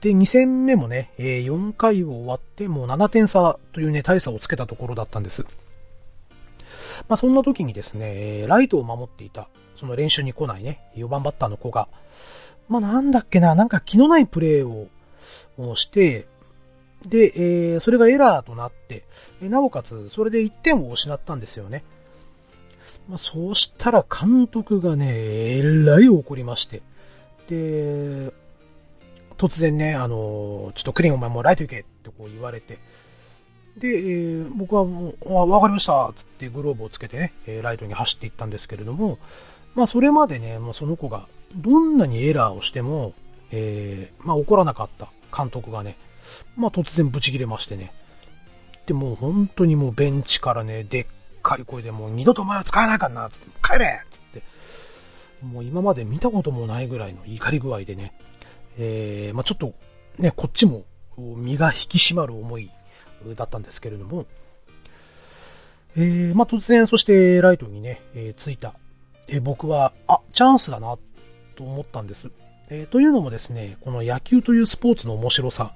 [0.00, 5.44] で、2戦目もね、えー、4回を終わってもう7点差というね、大差をつけたところだったんです。
[7.08, 11.88] まあ、そんな時にですね、ライトを守っていた、その練習に来ないね、4番バッターの子が、
[12.68, 14.88] まあ、なんだっけな、なんか気のないプレーを
[15.56, 16.26] をして、
[17.06, 19.04] で、えー、それがエラーとなって、
[19.40, 21.84] なおかつ、それで1点を失ったんですよね。
[23.08, 26.82] まあ、そうしたら監督がね、えらい怒りまして。
[27.48, 28.32] で、
[29.36, 32.78] 突然ね、あの、ちょっとクリーンお前もうライト行けってこう言われて、
[33.78, 39.18] で、えー、僕はもう、わかりましたつってグローブをつけてね、えライトに走っていったんですけれども、
[39.74, 43.14] まあそれまでね、もうその子がどんなにエラーをしても、
[43.52, 45.96] えー、まあ怒らなかった監督がね、
[46.56, 47.92] まあ突然ブチ切れましてね。
[48.86, 51.06] で、もう本当にもうベンチからね、でっ
[51.42, 54.42] かい声でもう二度とお前は使えないかなつって、帰れつって、
[55.42, 58.12] もう今まで見たこともないぐらいの怒り具合でね、
[58.78, 59.74] えー、まあちょっと
[60.18, 60.84] ね、こっちも
[61.16, 62.70] 身が引き締まる思い
[63.36, 64.26] だったんですけれども、
[65.96, 68.74] えー、まあ突然、そしてライトにね、えー、ついた、
[69.26, 70.96] え、僕は、あ、チャンスだな、
[71.56, 72.30] と思ったんです。
[72.70, 75.72] えー、というのもですね、この野球というスポーツの面白さ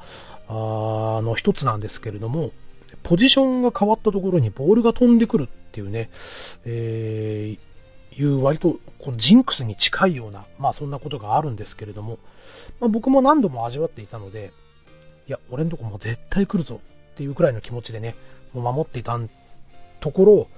[0.49, 2.53] あの一つなんですけれども、
[3.03, 6.11] ポジションが変わったところにボールが飛んでくるっていうね、
[6.65, 12.19] えー、いう割とこのジンクスに近いような、まあそんなことがあるんですけれども、
[12.79, 14.53] まあ僕も何度も味わっていたので、
[15.27, 16.81] いや、俺んとこもう絶対来るぞ
[17.13, 18.17] っていうくらいの気持ちでね、
[18.53, 19.19] もう守っていた
[20.01, 20.49] ところ、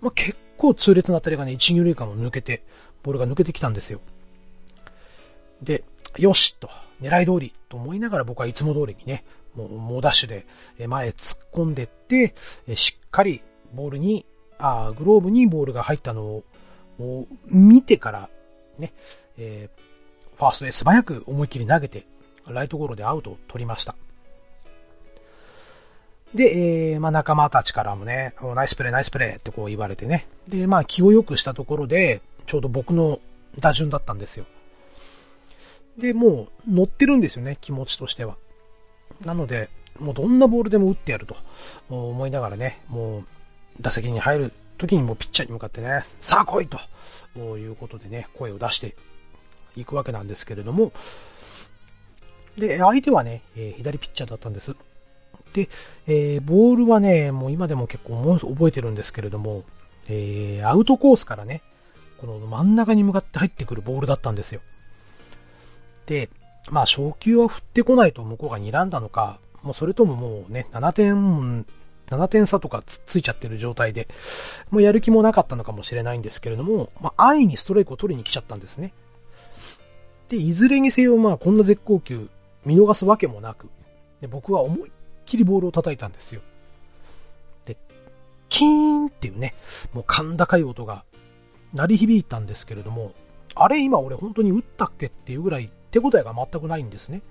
[0.00, 2.62] まあ結構痛烈な当たりがね、一二塁間を抜けて、
[3.02, 4.00] ボールが抜けてきたんですよ。
[5.62, 5.84] で、
[6.18, 6.68] よしと、
[7.00, 10.46] 狙い通りと思いながら僕はいつも通りにね、もう猛ダッシュで
[10.86, 12.34] 前突っ込んでって、
[12.74, 13.42] しっかり
[13.74, 14.24] ボールに、
[14.58, 16.42] あグローブにボールが入ったの
[17.00, 18.28] を見てから、
[18.78, 18.92] ね、
[19.38, 22.06] えー、ファーストへ素早く思いっきり投げて、
[22.46, 23.94] ライトゴロでアウトを取りました。
[26.34, 30.26] で、えー、まあ仲間たちからもね、ナイスプレーナイスプレーってこう言われてね。
[30.48, 33.20] で、まあ気を良くしたところで、ちょうど僕の
[33.58, 34.46] 打順だったんですよ。
[35.98, 38.36] で、もう乗ってるんですよね、気持ちとしては。
[39.24, 39.68] なので、
[39.98, 41.36] もうどんなボールでも打ってやると
[41.88, 43.24] 思いながらね、もう
[43.80, 46.78] 打席に入る時にもピッチャーに向かってね、さあ来いと
[47.38, 48.96] いうことでね、声を出して
[49.76, 50.92] いくわけなんですけれども、
[52.56, 54.74] で、相手はね、えー、左ピッチャーだったんです。
[55.52, 55.68] で、
[56.06, 59.64] えー、ボールはね、もう今でも結構覚えてるんですけれども、
[60.08, 61.62] えー、アウトコースからね、
[62.18, 64.60] この真ん中に向かって入ってくるボールだったんですよ。
[66.06, 66.30] で、
[66.70, 71.66] まあ、昇級は振ってこないと向こうが睨んだのか、もうそれとももうね、7点、
[72.06, 74.08] 7点差とかつついちゃってる状態で、
[74.70, 78.92] もうやる気もなかったのかもしれないんですけれども、まあ、安易にストライクを取りに来ちゃったんですね。
[80.28, 82.28] で、いずれにせよ、まあ、こんな絶好球、
[82.64, 83.68] 見逃すわけもなく、
[84.20, 84.92] で僕は思いっ
[85.24, 86.40] きりボールを叩いたんですよ。
[87.66, 87.76] で、
[88.48, 88.68] キー
[89.04, 89.54] ンっていうね、
[89.92, 91.04] もう甲高い音が
[91.74, 93.12] 鳴り響いたんですけれども、
[93.54, 97.22] あれ今俺本当に打ったっけっていうぐらい手応えが全くないんですね。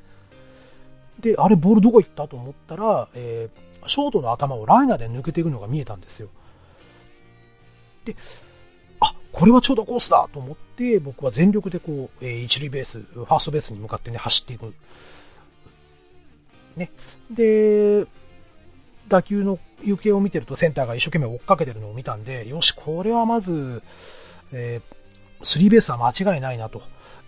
[1.19, 6.29] で、あれボールどこ行ったと思ったら、えー、ショートの頭をライナーで抜けていくのが見えたんですよ。
[8.05, 8.15] で、
[8.99, 14.73] あ、これはちょうどコースだと思って、僕は全力でこう、えー、一塁ベース、ファーストベースに向かってね、走っていく。
[16.75, 16.91] ね。
[17.29, 18.05] で、
[19.07, 23.83] 打球の行方を見てるとセンターが一生懸命追っかけてるのを見たんで、よし、これはまず、
[24.53, 26.81] えー、スリーベースは間違いないなと。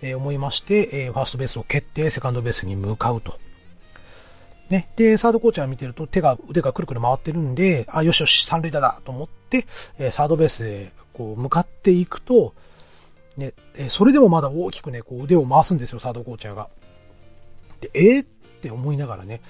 [0.03, 3.39] え思いまして、えファーストベースを蹴って、セカンドベースに向かうと。
[4.69, 4.89] ね。
[4.95, 9.65] で、サードコーチャー見てると手が、腕がくるくる回ってるんで、あ、よしよし、三塁打だと思って、
[9.97, 12.53] えサードベースへこう向かっていくと、
[13.37, 16.69] ね、えそれでもまだ大きくね、こう腕を回すんですよ、サードコーチャーが。
[17.81, 18.25] で、えー、っ
[18.61, 19.41] て思いながらね、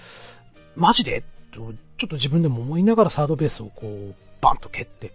[0.76, 1.24] マジで？
[1.52, 5.14] と、ちょっと自分でも思いながらサードベースをこう、バンと蹴って、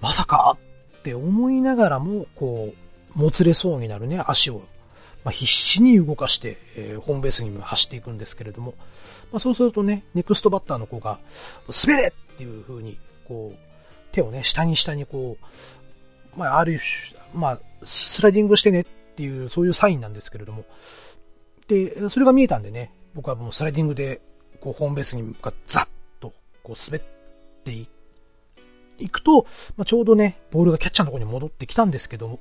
[0.00, 0.56] まさか？
[0.98, 2.76] って思いながらも、こう、
[3.14, 4.62] もつれそうになるね、足を、
[5.24, 8.74] まあ、必死に動かして、えー、ホームベースに走っていくんですけれども、
[9.30, 11.18] まあ、そうするとね、ネクストバッターの子が、
[11.86, 13.58] 滑れっていう風に、こう、
[14.12, 15.36] 手をね、下に下にこ
[16.36, 20.64] う、まあ、ある種、まあ、スライディングしてねっていう、そういうサインなんですけれども、
[21.68, 24.20] で、それが見えたんでね、僕はもうスライディングで、
[24.60, 25.88] こう、ホームベースに向かってザッ
[26.20, 26.32] と、
[26.62, 27.02] こう、滑っ
[27.64, 27.72] て
[28.98, 29.46] いくと、
[29.76, 32.40] まあ、ちょうどね、ボールがキャッチャーのところに戻ってきたんですけども、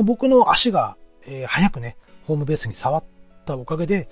[0.00, 3.04] あ、僕の足が、えー、早くね、ホームベースに触っ
[3.44, 4.08] たおかげで、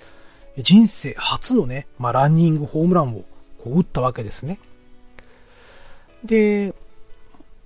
[0.57, 3.23] 人生初のね、まあ、ランニングホームランを
[3.63, 4.59] こう打ったわけですね。
[6.23, 6.73] で、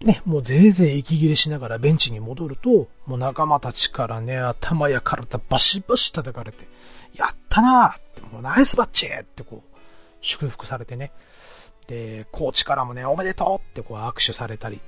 [0.01, 6.67] ね、もうぜいぜい息切れしながらベンチに戻ると、もう仲間たちからね、頭や体バシバシ叩かれて、
[7.15, 9.77] やったなーって、もうナイスバッチってこう、
[10.21, 11.11] 祝福されてね。
[11.87, 14.79] で、コーチからもね、おめでとうってこう握手されたり、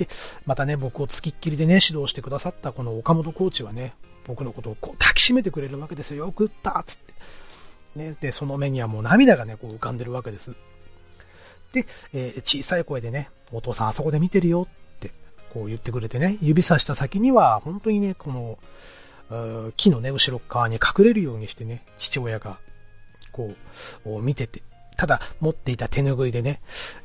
[0.00, 0.08] で、
[0.46, 3.94] またね、僕を付きっきりでね、指導してくださったこの岡本コーチはね、
[4.26, 6.26] 僕のことをこう抱きしめてくれるわけですよ。
[6.26, 7.14] よく打ったつって。
[7.96, 10.52] ね、で、その目にはもう涙がね、こう浮かんでるわけです。
[11.72, 15.12] で、えー、小さい声でね、お父さんあそこで見てるよって、
[15.52, 18.58] こう言ってくれてね、指さした先には、本当にね、こ
[19.30, 22.58] の、木のね、後ろ側に隠れるようにしてね、父親が、
[23.32, 23.54] こ
[24.04, 24.62] う、見てて、
[24.96, 26.60] ただ持っていた手拭いでね、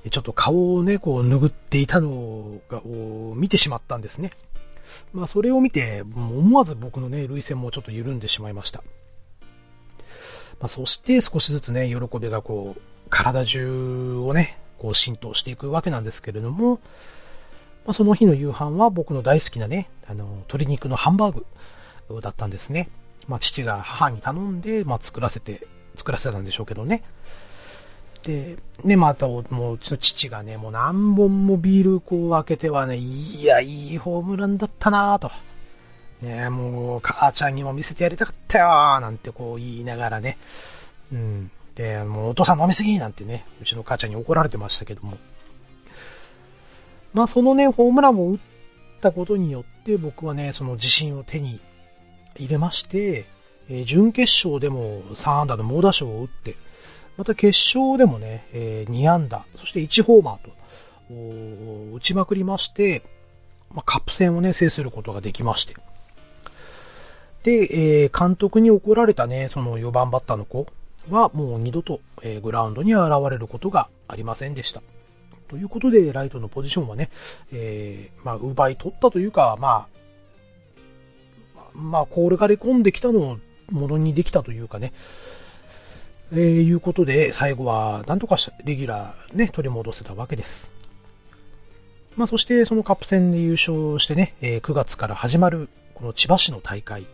[0.09, 4.31] ちょっと顔をね、こう拭っていたのが、を見てしまったんですね。
[5.13, 8.83] まあそれを見て、思わず僕のね、涙腺もちょっと緩んでしまいました。
[10.59, 16.79] まあそして少しずつね、喜びがこう、体中をね、こう浸透していくわけなんですけれども、
[17.85, 21.43] まあ、その日の夕飯は僕の大好きなね、あの、鶏肉のハンバー
[22.09, 22.89] グだったんですね。
[23.27, 27.03] まあ父が母に頼んで、まあ作らせて、作らせたんでしょうけどね。
[28.25, 35.31] で、ね、また、もう、うちの父がね、もう何本もビールこう開けてはね、いや、いいホームランだったなぁと。
[36.21, 38.67] ね、もう、母ちゃんにも見せてやりたかったよ
[38.99, 40.37] なんてこう言いながらね。
[41.11, 41.51] うん。
[41.75, 45.17] で、もうお父さん飲みすぎなんてね、うちの母ちゃんに怒られてましたけども。
[47.13, 48.39] まあそのね、ホームランを打っ
[49.01, 51.59] たことによって僕はね、その自信を手に
[52.37, 53.25] 入れまして、
[53.69, 56.55] えー、準決勝でも3安打の猛打賞を打って、
[57.17, 63.03] また決勝でもね、えー、2安打、そして1ホーマーと、打ちまくりまして、
[63.73, 65.75] まあ、カップ戦をね、制することができまして。
[67.43, 70.67] で、えー、監督に怒られたね、その4番バッターの子
[71.09, 74.81] はもう二度と、えー、グラウンドに現れることがありませんでした。
[75.47, 77.11] ということで、ライトのポジションはね、
[77.53, 83.37] えー、まあ、奪い取ったというか、まあ、まあ、コールがれ込んできたのを
[83.69, 84.91] ものにできたというかね、
[86.31, 90.71] えー、いうことで、最後は、なんとかレギュラーね、取り戻せたわけです。
[92.15, 97.05] まあ、そしてそのカップ戦で優勝してね、えー、9月から始まる、この千葉市の大会。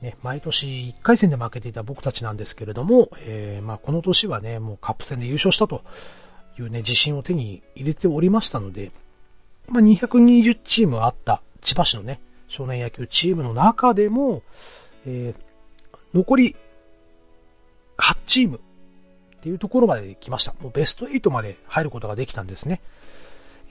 [0.00, 5.82] ね、毎年1回戦で負けていた僕たちなんですけれども、えー、まあ、この年はね、もうカップ戦で優勝したと
[6.58, 8.92] いうね、自信を手に入れておりましたので、
[9.68, 14.42] まあ、220チームあった千葉市のね、少年野球チームの中でも、
[15.06, 16.56] えー、残り
[18.00, 18.60] 8チーム
[19.36, 20.54] っていうところまで来ました。
[20.60, 22.80] もうベスト8まで入ることができたんですね。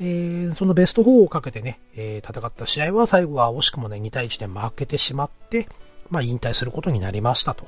[0.01, 5.67] えー、そのベスト4をかけてね、えー、戦った試合は最後は惜しくもね、2対1で負けてしまって、
[6.09, 7.67] まあ引退することになりましたと。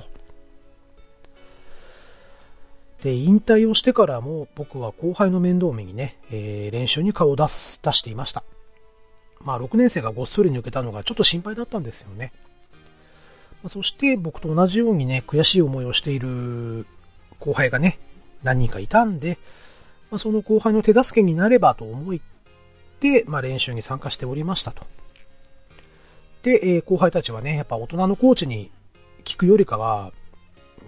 [3.02, 8.42] で、引退をしてからも僕は後輩の面倒見にね、えー、練習に顔を出す、出していました。
[9.40, 12.32] まあ6年生がごっそり抜けたのがちょっと心配だったんですよね。
[13.68, 16.86] そして僕と同じようにね、悔しい思いをしている
[17.38, 17.98] 後輩がね、
[18.42, 19.38] 何人かいたんで、
[20.10, 22.18] まあ、その後輩の手助けになればと思っ
[23.00, 24.84] て、まあ、練習に参加しておりましたと。
[26.42, 28.70] で、えー、後輩たちはね、やっぱ大人のコーチに
[29.24, 30.12] 聞くよりかは、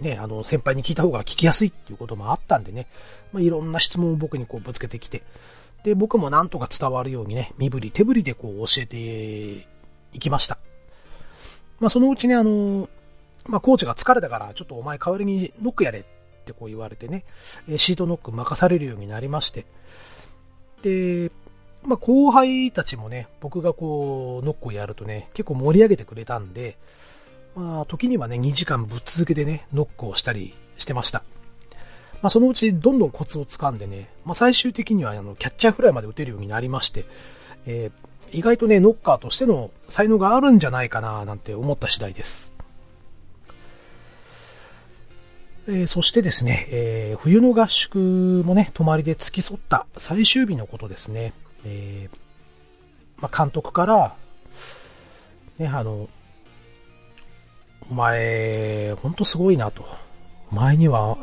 [0.01, 2.87] ね、あの、先輩に聞いた方が聞きやすいっていうこともあったんでね、
[3.31, 5.23] まあ、いろんな質問を僕にこうぶつけてきて、
[5.83, 9.67] で、僕もなんとか伝わるようにね、身振り手振りでこう教えて
[10.13, 10.57] いきました。
[11.79, 12.89] まあ、そのうちね、あの、
[13.47, 16.03] まあ、コーチが疲れたから、ちょっとお前代わりにノックやれっ
[16.45, 17.25] てこう言われてね、
[17.77, 19.65] シートノック任されるようになりまして、
[20.81, 21.31] で、
[21.83, 26.77] まあ、後輩たちもね、僕がこう、ノックをやるとね、結構盛り上げてくれたんで、
[27.55, 31.23] まあ、時にはね、2時間ぶっ続けてね、ノックをしたりしてました。
[32.21, 37.05] まあ、そのうちどんどんコツをつかんでね、まあ、最終的にはあの、キャッチャーフライまで打てるようになりまして、
[37.65, 42.51] えー、意外とね、ノッカーとしての才能があるんじゃないかな、なんて思った次第です。
[45.67, 51.33] えー、そしてですね、えー、冬の合宿もね、泊まりで付き添った最終日のことですね。
[51.65, 54.15] えー、まあ、監督から、
[55.57, 56.09] ね、あの、
[57.89, 59.85] お前、ほんとすごいなと。
[60.51, 61.17] お前には、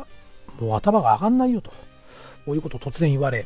[0.59, 1.69] もう頭が上がんないよと。
[2.45, 3.45] こういうことを突然言われ、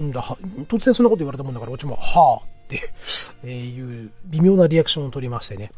[0.00, 0.22] んだ、
[0.68, 2.92] 突然そんなこと言われたもんだから、うちも、はぁって
[3.44, 5.72] えいう微妙なリアクションを取りましてね。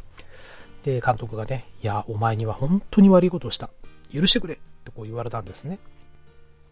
[0.84, 3.70] で、監督がね、いや、お前には本当に悪いことをした。
[4.12, 5.78] 許してくれってこう言われたんですね。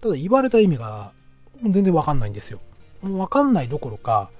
[0.01, 1.12] ただ言われた意味が
[1.62, 2.61] 全然わかんないんですよ。
[3.03, 4.30] もうわかんないどころか、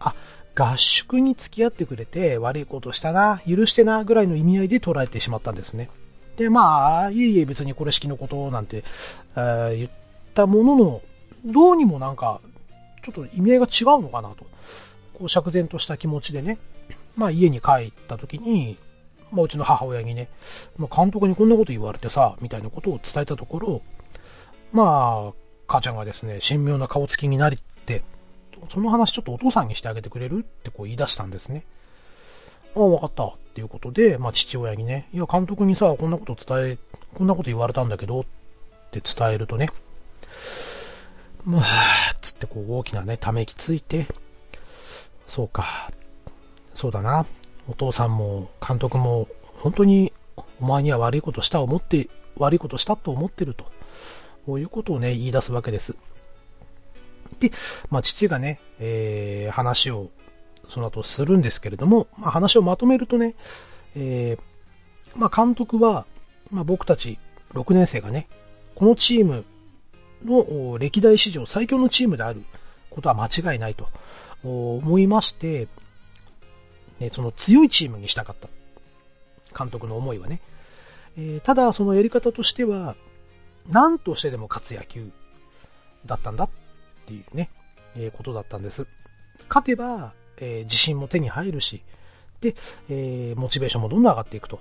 [0.00, 0.14] あ、
[0.54, 5.90] 合宿に付き合ってくれて悪いことしたな、許してな、ぐらいの意味合いで捉えてしまったんですね。
[6.36, 8.84] で、まあ、いえいえ別にこれ式のことなんて、
[9.34, 9.90] 言っ
[10.34, 11.02] たものの、
[11.46, 12.40] どうにもなんか、
[13.04, 14.44] ちょっと意味合いが違うのかなと。
[15.14, 16.58] こう釈然とした気持ちでね、
[17.16, 18.76] まあ家に帰った時に、
[19.32, 20.28] まあうちの母親にね、
[20.76, 23.82] まあ監督にこんなこと言われてさ、みたいなことを伝えたところ、
[24.72, 25.32] まあ、
[25.66, 28.02] 母ちゃんがですね、神妙な顔つきになりって、
[28.70, 31.64] その話ちょっとお父さんにしてあげてくれるってこう言い出したんですね。
[32.74, 33.24] ああ、わかった。
[33.24, 36.78] っていうことで、まあ父親にね、いや、監督にさ、こんなこと伝え、
[37.14, 38.24] こんなこと言われたんだけど、っ
[38.90, 39.68] て伝えるとね、
[41.46, 41.64] まあ、
[42.20, 44.08] つってこう大きなね、ため息ついて、
[45.28, 45.92] そうか、
[46.74, 47.24] そうだな、
[47.68, 49.28] お父さんも監督も
[49.58, 50.12] 本当に
[50.60, 53.64] お前には悪いことした思って、悪いことしたと思ってると。
[54.44, 55.94] こういうことをね、言い出すわけです。
[57.38, 57.50] で、
[57.90, 60.10] まあ父がね、えー、話を
[60.68, 63.34] その後するんですけれども、まあ話をまとめるとね、
[63.94, 66.06] えー、まあ監督は、
[66.50, 67.18] まあ僕たち
[67.54, 68.28] 6年生がね、
[68.74, 69.44] このチーム
[70.24, 72.42] の歴代史上最強のチームである
[72.90, 73.88] ことは間違いないと
[74.42, 75.68] 思いまして、
[76.98, 78.48] ね、その強いチームにしたかった。
[79.56, 80.40] 監督の思いはね。
[81.16, 82.94] えー、ただ、そのやり方としては、
[83.68, 85.10] 何としてでも勝つ野球
[86.04, 86.50] だったんだっ
[87.06, 87.50] ていうね、
[87.96, 88.86] えー、ことだったんです。
[89.48, 91.82] 勝てば、えー、自信も手に入るし、
[92.40, 92.54] で、
[92.90, 94.60] えモチベーションもどんどん上がっていくと。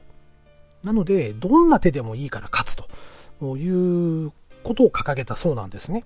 [0.84, 4.32] なので、どんな手でもいいから勝つという
[4.66, 6.04] ことを掲げたそうなんですね。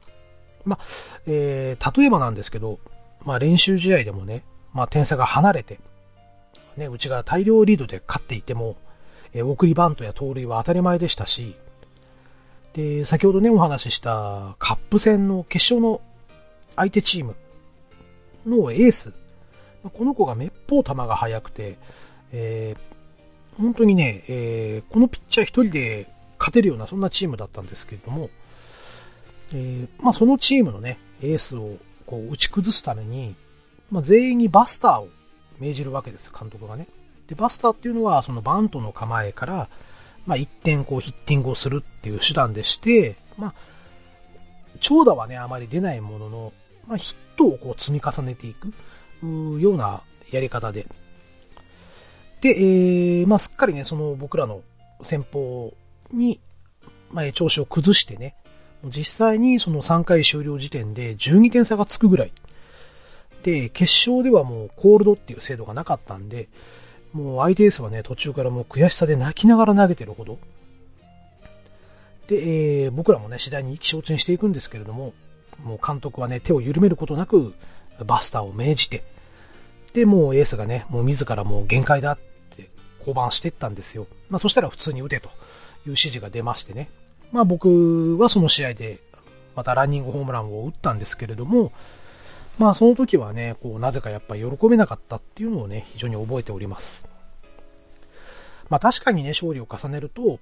[0.66, 0.86] まあ、
[1.26, 2.80] えー、例えばなんですけど、
[3.26, 4.44] まあ練習試合でもね、
[4.74, 5.80] まあ点差が離れて、
[6.78, 8.76] ね、うちが大量リードで勝っていても、
[9.34, 11.56] えー、送りバントや盗塁は当たり前でしたし、
[12.74, 16.02] で、先ほどね、お話ししたカップ戦の決勝の
[16.76, 17.36] 相手チーム
[18.46, 19.14] のエース、
[19.94, 21.78] この子がめっぽう球が速くて、
[22.32, 26.08] えー、本当にね、えー、このピッチャー一人で
[26.38, 28.30] 勝てるようなそんなチームだったんですけれども、
[29.54, 33.36] えー、まあそのチームのね、エースをこう打ち崩すために、
[33.92, 35.10] まあ全員にバスターを
[35.60, 36.88] 命じるわけです、監督がね。
[37.28, 39.70] で、バスターっていうのはそのバントの構えから、
[40.26, 43.54] まあ一点こうヒッティングをするっていう手段でして、まあ、
[44.80, 46.54] 長打はね、あまり出ないものの、
[46.88, 48.74] まあヒットをこう積み重ねていく、
[49.60, 50.88] ようなやり方で。
[52.42, 54.62] で、えー、まあすっかりね、その僕らの
[55.02, 55.74] 先方
[56.12, 56.40] に、
[57.12, 58.36] まあ、調子を崩してね、
[58.86, 62.32] 実際にその3回終了時点で12点差がつくぐらい。
[63.44, 66.48] で、決勝ではもうコールドっていう制度がなかったんで、
[67.14, 70.38] もう相手エースはね、途中からもう悔しさで泣きながら投げてるほど。
[72.28, 75.14] で、えー、僕らもね、次第に意気消沈していくんですけれども、
[75.64, 77.54] もう監督はね、手を緩めることなく、
[78.06, 79.04] バスターを命じて、
[79.94, 82.20] で、もうエースがね、もう自らもう限界だっ
[82.56, 82.70] て
[83.04, 84.08] 降板してったんですよ。
[84.30, 85.32] まあそしたら普通に打てという
[85.88, 86.90] 指示が出ましてね。
[87.32, 89.00] まあ僕はその試合で
[89.56, 91.72] またランニングホームランを打ったんですけれども、
[92.58, 97.06] まあその時はね、こうなぜかやっぱり喜べなかったっていうのをね、非常に覚えております。
[98.70, 100.40] まあ確かにね、勝利を重ねると、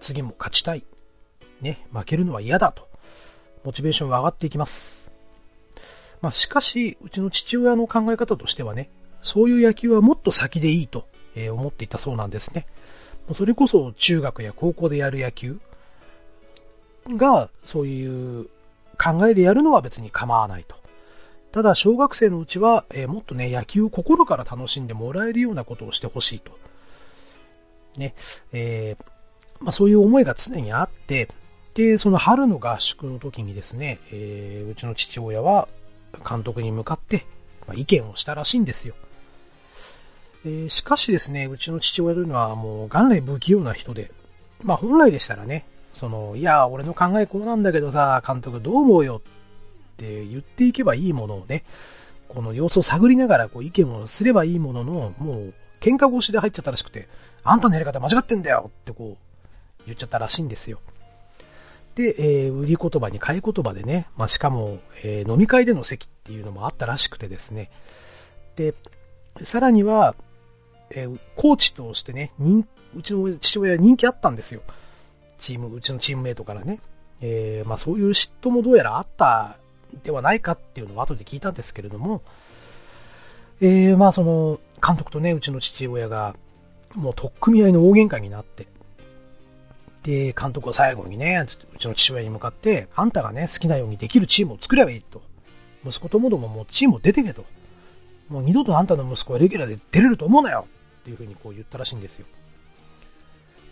[0.00, 0.84] 次も勝ちたい。
[1.60, 2.88] ね、負けるのは嫌だと。
[3.64, 5.10] モチベーションが上がっていきます。
[6.22, 8.90] まあしかし、うちの父親の考え方としてはね、
[9.22, 11.06] そういう野球はもっと先でいいと
[11.52, 12.66] 思っていたそうなんですね。
[13.34, 15.60] それこそ中学や高校でやる野球
[17.16, 18.48] がそういう
[18.98, 20.76] 考えでやるのは別に構わないと。
[21.52, 26.52] ただ小学生のうちは、えー、もっとね、野球を心から楽しんでもらえるようなことをしてほしいと。
[27.96, 28.14] ね、
[28.52, 31.28] えー、まあそういう思いが常にあって、
[31.74, 35.68] で、その春の合宿の時にですね、えー、うちの父親は
[36.28, 37.26] 監督に向かって、
[37.66, 38.94] まあ、意見をしたらしいんですよ。
[40.44, 44.10] えー、しかしですね、うちの父親というのはもう元来不器用な人で、
[44.62, 45.66] まあ本来でしたらね、
[46.00, 51.62] その、いや、俺の考えこうなんだけどさ、監督どう思うよって言っていけばいいものをね、
[52.26, 57.06] この様子を探りながらこう意見をすればいいものの、もう喧嘩越しで入っちゃったらしくて、
[57.44, 59.18] あんたのやり方間違ってんだよってこ
[59.80, 60.80] う言っちゃったらしいんですよ。
[61.96, 62.14] で、
[62.46, 67.70] えー、売り言葉に買い言葉でね、まあ、しかも、えー、飲み会での席っていうのもあったらしくてですね。
[68.56, 68.72] で、
[69.42, 70.14] さらには、
[70.92, 72.32] えー、コーチとしてね、
[72.96, 74.62] うちの父親人気あったんですよ。
[75.40, 76.78] チーム、うちのチームメイトからね。
[77.20, 79.56] えー、まあそういう嫉妬もどうやらあった
[80.04, 82.22] ではないかっていうのを後で聞いたんですけれども、
[83.60, 86.36] えー、まあその、監督とね、うちの父親が、
[86.94, 88.66] もう取っ組み合いの大喧嘩になって、
[90.02, 95.20] で、監督は最後にね、うちの父親に向かって、あんたがね、好きなようにできるチームを作ればいいと。
[95.84, 97.44] 息子ともどももうチームを出てけと。
[98.28, 100.66] もう二度とあんたの息子はレギュラーで出れると思うなよ
[101.00, 102.26] っていうふうにこう言ったらしいんですよ。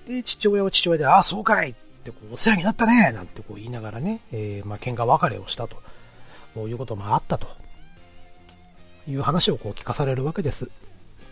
[0.08, 1.70] で、父親は父親で、ああ、そうかい。
[1.70, 3.12] ってこう、お世話になったね。
[3.12, 5.76] なんてこう言いながらね、えー、まあ、喧嘩別れをしたと、
[6.54, 7.46] こういうこともあったと、
[9.06, 10.70] いう話をこう聞かされるわけです。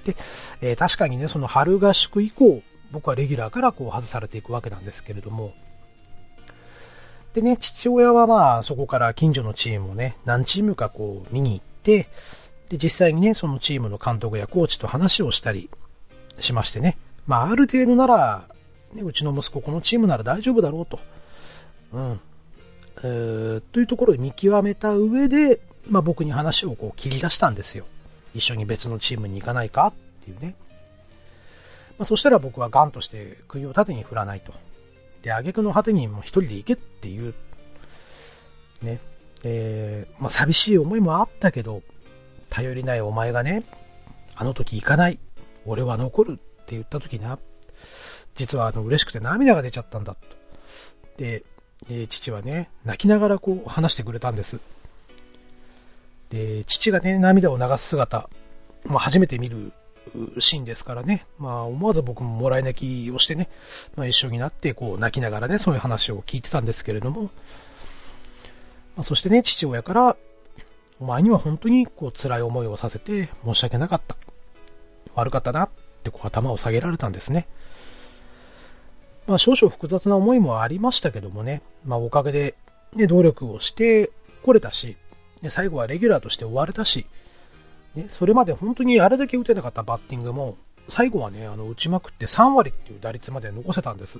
[0.05, 0.15] で、
[0.61, 2.63] えー、確かにね、その春合宿以降、
[2.93, 5.55] 僕はレギュラーからこう外されていくわけなんですけれども、
[7.33, 12.09] でね、父親はまあ、そこから近所のチームをね、何チームかこう見に行って、
[12.69, 15.69] で、実際にね、そのチームの監督やコーチと話をしたり、
[16.41, 16.99] しましてね。
[17.27, 18.49] まあ、ある程度なら、
[18.97, 20.99] ね、うちの息子このチームなら大丈夫だろうと。
[21.93, 22.21] うん。
[22.99, 27.85] えー、というところで見極めた上で、まあ僕に話をこう切り出したんですよ。
[28.35, 29.93] 一緒に別のチームに行かないかっ
[30.25, 30.55] ていうね。
[31.99, 34.53] まあそしたら僕はガンとして首を縦に振らないと。
[35.23, 37.35] で、挙句の果てにも一人で行けっていう、
[38.83, 39.01] ね。
[39.45, 41.83] えー、まあ寂しい思いもあったけど、
[42.51, 43.65] 頼りないお前がね、
[44.35, 45.19] あの時行かない。
[45.67, 47.39] 俺は残るって言った時な。
[48.37, 50.21] 実はあの嬉しくて涙が出ちゃったんだと。
[51.17, 51.43] で、
[51.89, 54.59] で父はね、泣きながらこう話してくれたんです。
[56.29, 58.29] で、父がね、涙を流す姿、
[58.85, 59.73] まあ、初めて見る
[60.39, 63.49] シーンですからね、まあ、思わず僕ももらい泣きをしてね、
[63.97, 67.31] まあ、一緒になって、こう、泣きながらね、そういう話を聞いてたんですけれども、ま
[68.99, 70.17] あ、そしてね、父親から、
[70.99, 74.17] お前には本当に、こう、辛い思いをさせて申し訳なかった。
[75.15, 75.71] 悪かったな、っ
[76.03, 77.47] てこう、頭を下げられたんですね。
[79.27, 82.55] まあ、少々複雑な思いもありましたけどもね、まあ、おかげで、
[82.95, 84.11] ね、努力をして
[84.43, 84.97] これたし、
[85.43, 87.07] で、最後はレギュラーとして終われたし、
[87.95, 90.57] ね、それまで本当にあれだけ打てなかったバッティングも、
[90.89, 94.19] 最後はね、あの、打ちまくって3割っていう打率まで残せたんです。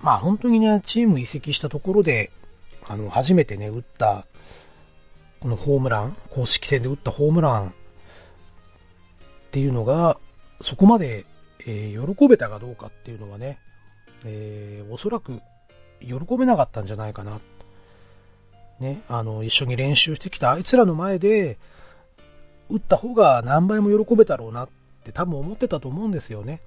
[0.00, 2.30] まあ本当にね、チーム移籍したところで、
[2.86, 4.26] あの、初めてね、打った、
[5.40, 7.72] このホームラン、公式戦で打ったホームランっ
[9.50, 10.18] ていうのが、
[10.60, 11.24] そこまで、
[11.70, 13.58] えー、喜べたかどうかっていうのはね、
[14.24, 15.40] えー、おそらく
[16.00, 17.40] 喜べなかったんじゃないかな
[18.80, 21.58] ね、あの、一緒に練習してきたあいつらの前で、
[22.70, 24.68] 打った方が何倍も喜べたろうなっ
[25.04, 26.60] て多分思ってたと思うんですよね。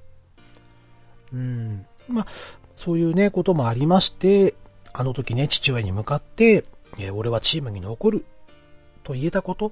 [1.33, 1.85] うん。
[2.07, 2.27] まあ、
[2.75, 4.53] そういうね、こともありまして、
[4.93, 6.65] あの時ね、父親に向かって、
[6.99, 8.25] え俺はチームに残る
[9.03, 9.71] と言えたこと、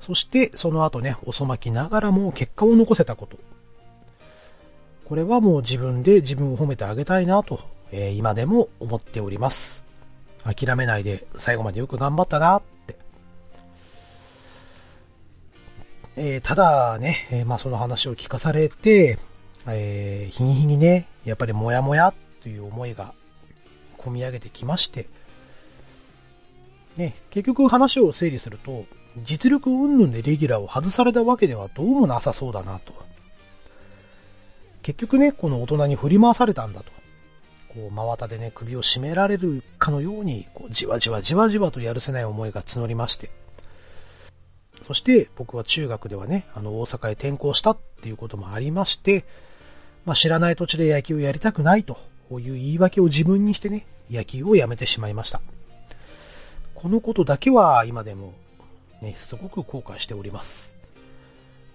[0.00, 3.36] そしてその後ね、遅まきながらも結果を残せたこと。
[5.08, 7.60] これはもう自分で自分を褒めてあげたいなと、
[7.92, 9.84] えー、今でも思っております。
[10.42, 12.96] 諦めないで最後までよく頑張ったなって。
[16.16, 19.18] えー、ただね、えー、まあその話を聞かされて、
[19.68, 23.14] えー、日に日にね、やっぱりモヤモヤという思いが
[23.98, 25.06] 込み上げてきまして、
[26.96, 28.86] ね、結局話を整理すると、
[29.22, 33.06] 実力云々でレギュラーを外されたわけではどうもなさそうだなと。
[34.86, 36.92] 結局ね、この大人に振り回されたんだと。
[37.70, 43.32] こう、真綿でね、首を絞められるかのように、こう、じわじわじわじわとやるせない思いが募りまして。
[44.86, 49.24] そして僕は中学ではね、あの大阪へ転校したっていうこともありまして、
[50.04, 51.98] まあ、知らない土地で野球をやりたくないと
[52.30, 55.40] いう言い訳を自分にしてね、野球をやめてしまいました。
[56.76, 58.34] このことだけは今でも
[59.02, 60.70] ね、すごく後悔しております。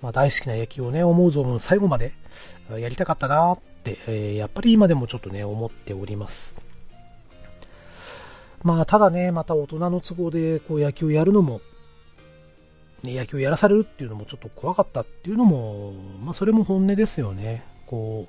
[0.01, 2.14] まあ、大好きな野球をね、思う存分最後まで
[2.80, 6.56] やりたかったなって、え、やっぱり今でもちょっとね、思っております。
[8.64, 11.62] まあ、ただね、また大人の都合でこう野球やるのも、
[13.04, 15.94] ね、野球やらされるっていうのもちょっと怖かったっていうのも、
[16.24, 17.64] まあ、それも本音ですよね。
[17.88, 18.28] こ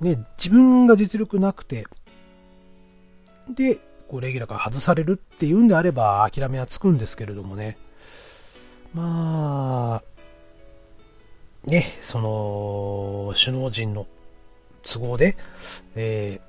[0.00, 1.86] う、ね、自分が実力なくて、
[3.48, 3.76] で、
[4.08, 7.76] こう、レギュラーから外されるっていうんであれば諦めはつくんですけれどもね。
[8.94, 10.09] まあ、
[11.64, 14.06] ね、その、首脳陣の
[14.82, 15.36] 都合で、
[15.94, 16.40] え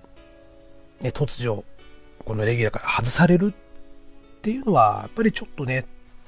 [1.01, 1.63] ー、ね、突如、
[2.23, 5.85] このレギュラーから外されるっていうのは、やっぱりちょっとね、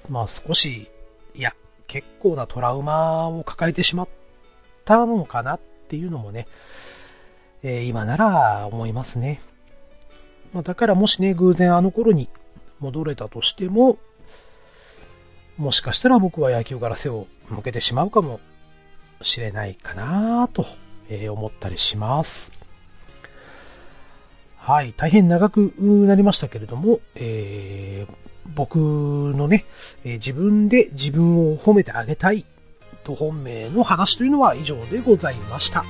[0.10, 0.90] まあ少し、
[1.34, 1.56] いや、
[1.88, 4.10] 結構なトラウマを抱えてしまっ
[4.84, 6.48] たのかなっていうのもね、
[7.62, 9.42] えー、今なら思いますね。
[10.52, 12.28] まあ、だからもしね、偶然あの頃に
[12.80, 13.98] 戻れたとしても、
[15.58, 18.40] もしかしたら僕は野球から背を向けてしまうかも
[19.24, 20.66] しれないかなと、
[21.10, 22.52] え思ったりします。
[24.58, 28.16] はい、大変長くなりましたけれども、えー、
[28.56, 29.66] 僕のね、
[30.06, 32.46] え、自分で自分を褒めてあげたい
[33.04, 35.84] と本命の話というのは以上でございました。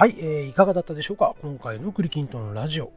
[0.00, 1.34] はい、えー、いかがだったでしょうか？
[1.42, 2.90] 今回のクリキントンのラジオ。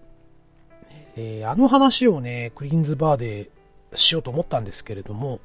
[1.17, 3.49] えー、あの話をね、クリーンズバーで
[3.93, 5.41] しようと思ったんですけれども、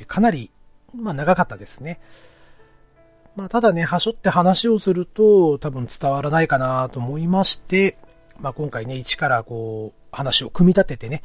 [0.00, 0.50] え、かなり、
[0.94, 2.00] まあ長かったですね。
[3.34, 7.98] まあただね、はしょって話をすると多分伝わらないかなと思いまして、
[8.40, 11.22] まあ、今回ね、一からこう、話を組み立ててね、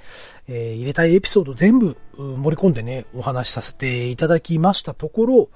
[0.50, 5.50] えー、入れたいエピソード全部盛り込んでね、お話しさせていただきましたところ、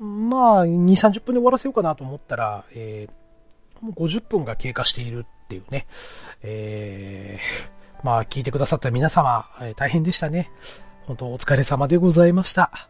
[0.00, 5.86] まあ、2、30分で終わらせようかなと思ったら、えー、もう50分が経過しているっていうね、
[6.42, 10.50] えー、まあ、聞いてくださった皆様、えー、大変でしたね。
[11.02, 12.88] 本当お疲れ様でございました。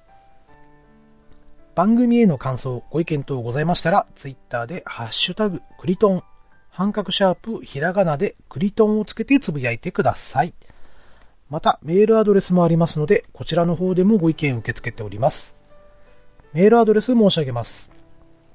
[1.75, 6.23] 番組への感想、ご意見等ございましたら、ツイッターでハッシュタグ、クリトン、
[6.69, 10.55] 半角シャープ、ひらがなでクリトンをつけてつぶやいてください。
[11.49, 15.60] また、メールアドレスもありますので、こちらの方でもご意見受け付けております。
[16.53, 17.91] メールアドレス申し上げます。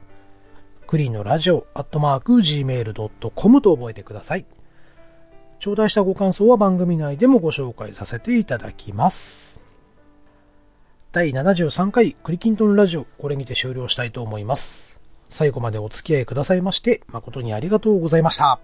[0.87, 4.45] クリーンのラジオ、gmail.com と覚えてください。
[5.61, 9.61] 頂戴したご感想は番組内でもご紹介させていただきます。
[11.13, 14.99] 第73回クリキントンラジオ、これにて終了したいと思います。
[15.29, 18.61] 最後までお付き合いくださいまして、誠にありがとうございました。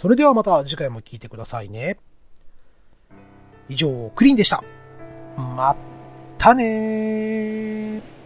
[0.00, 1.98] それではまた次回も聴いてくださいね。
[3.68, 4.64] 以上、クリーンでした。
[5.36, 5.76] まっ
[6.38, 8.19] たねー。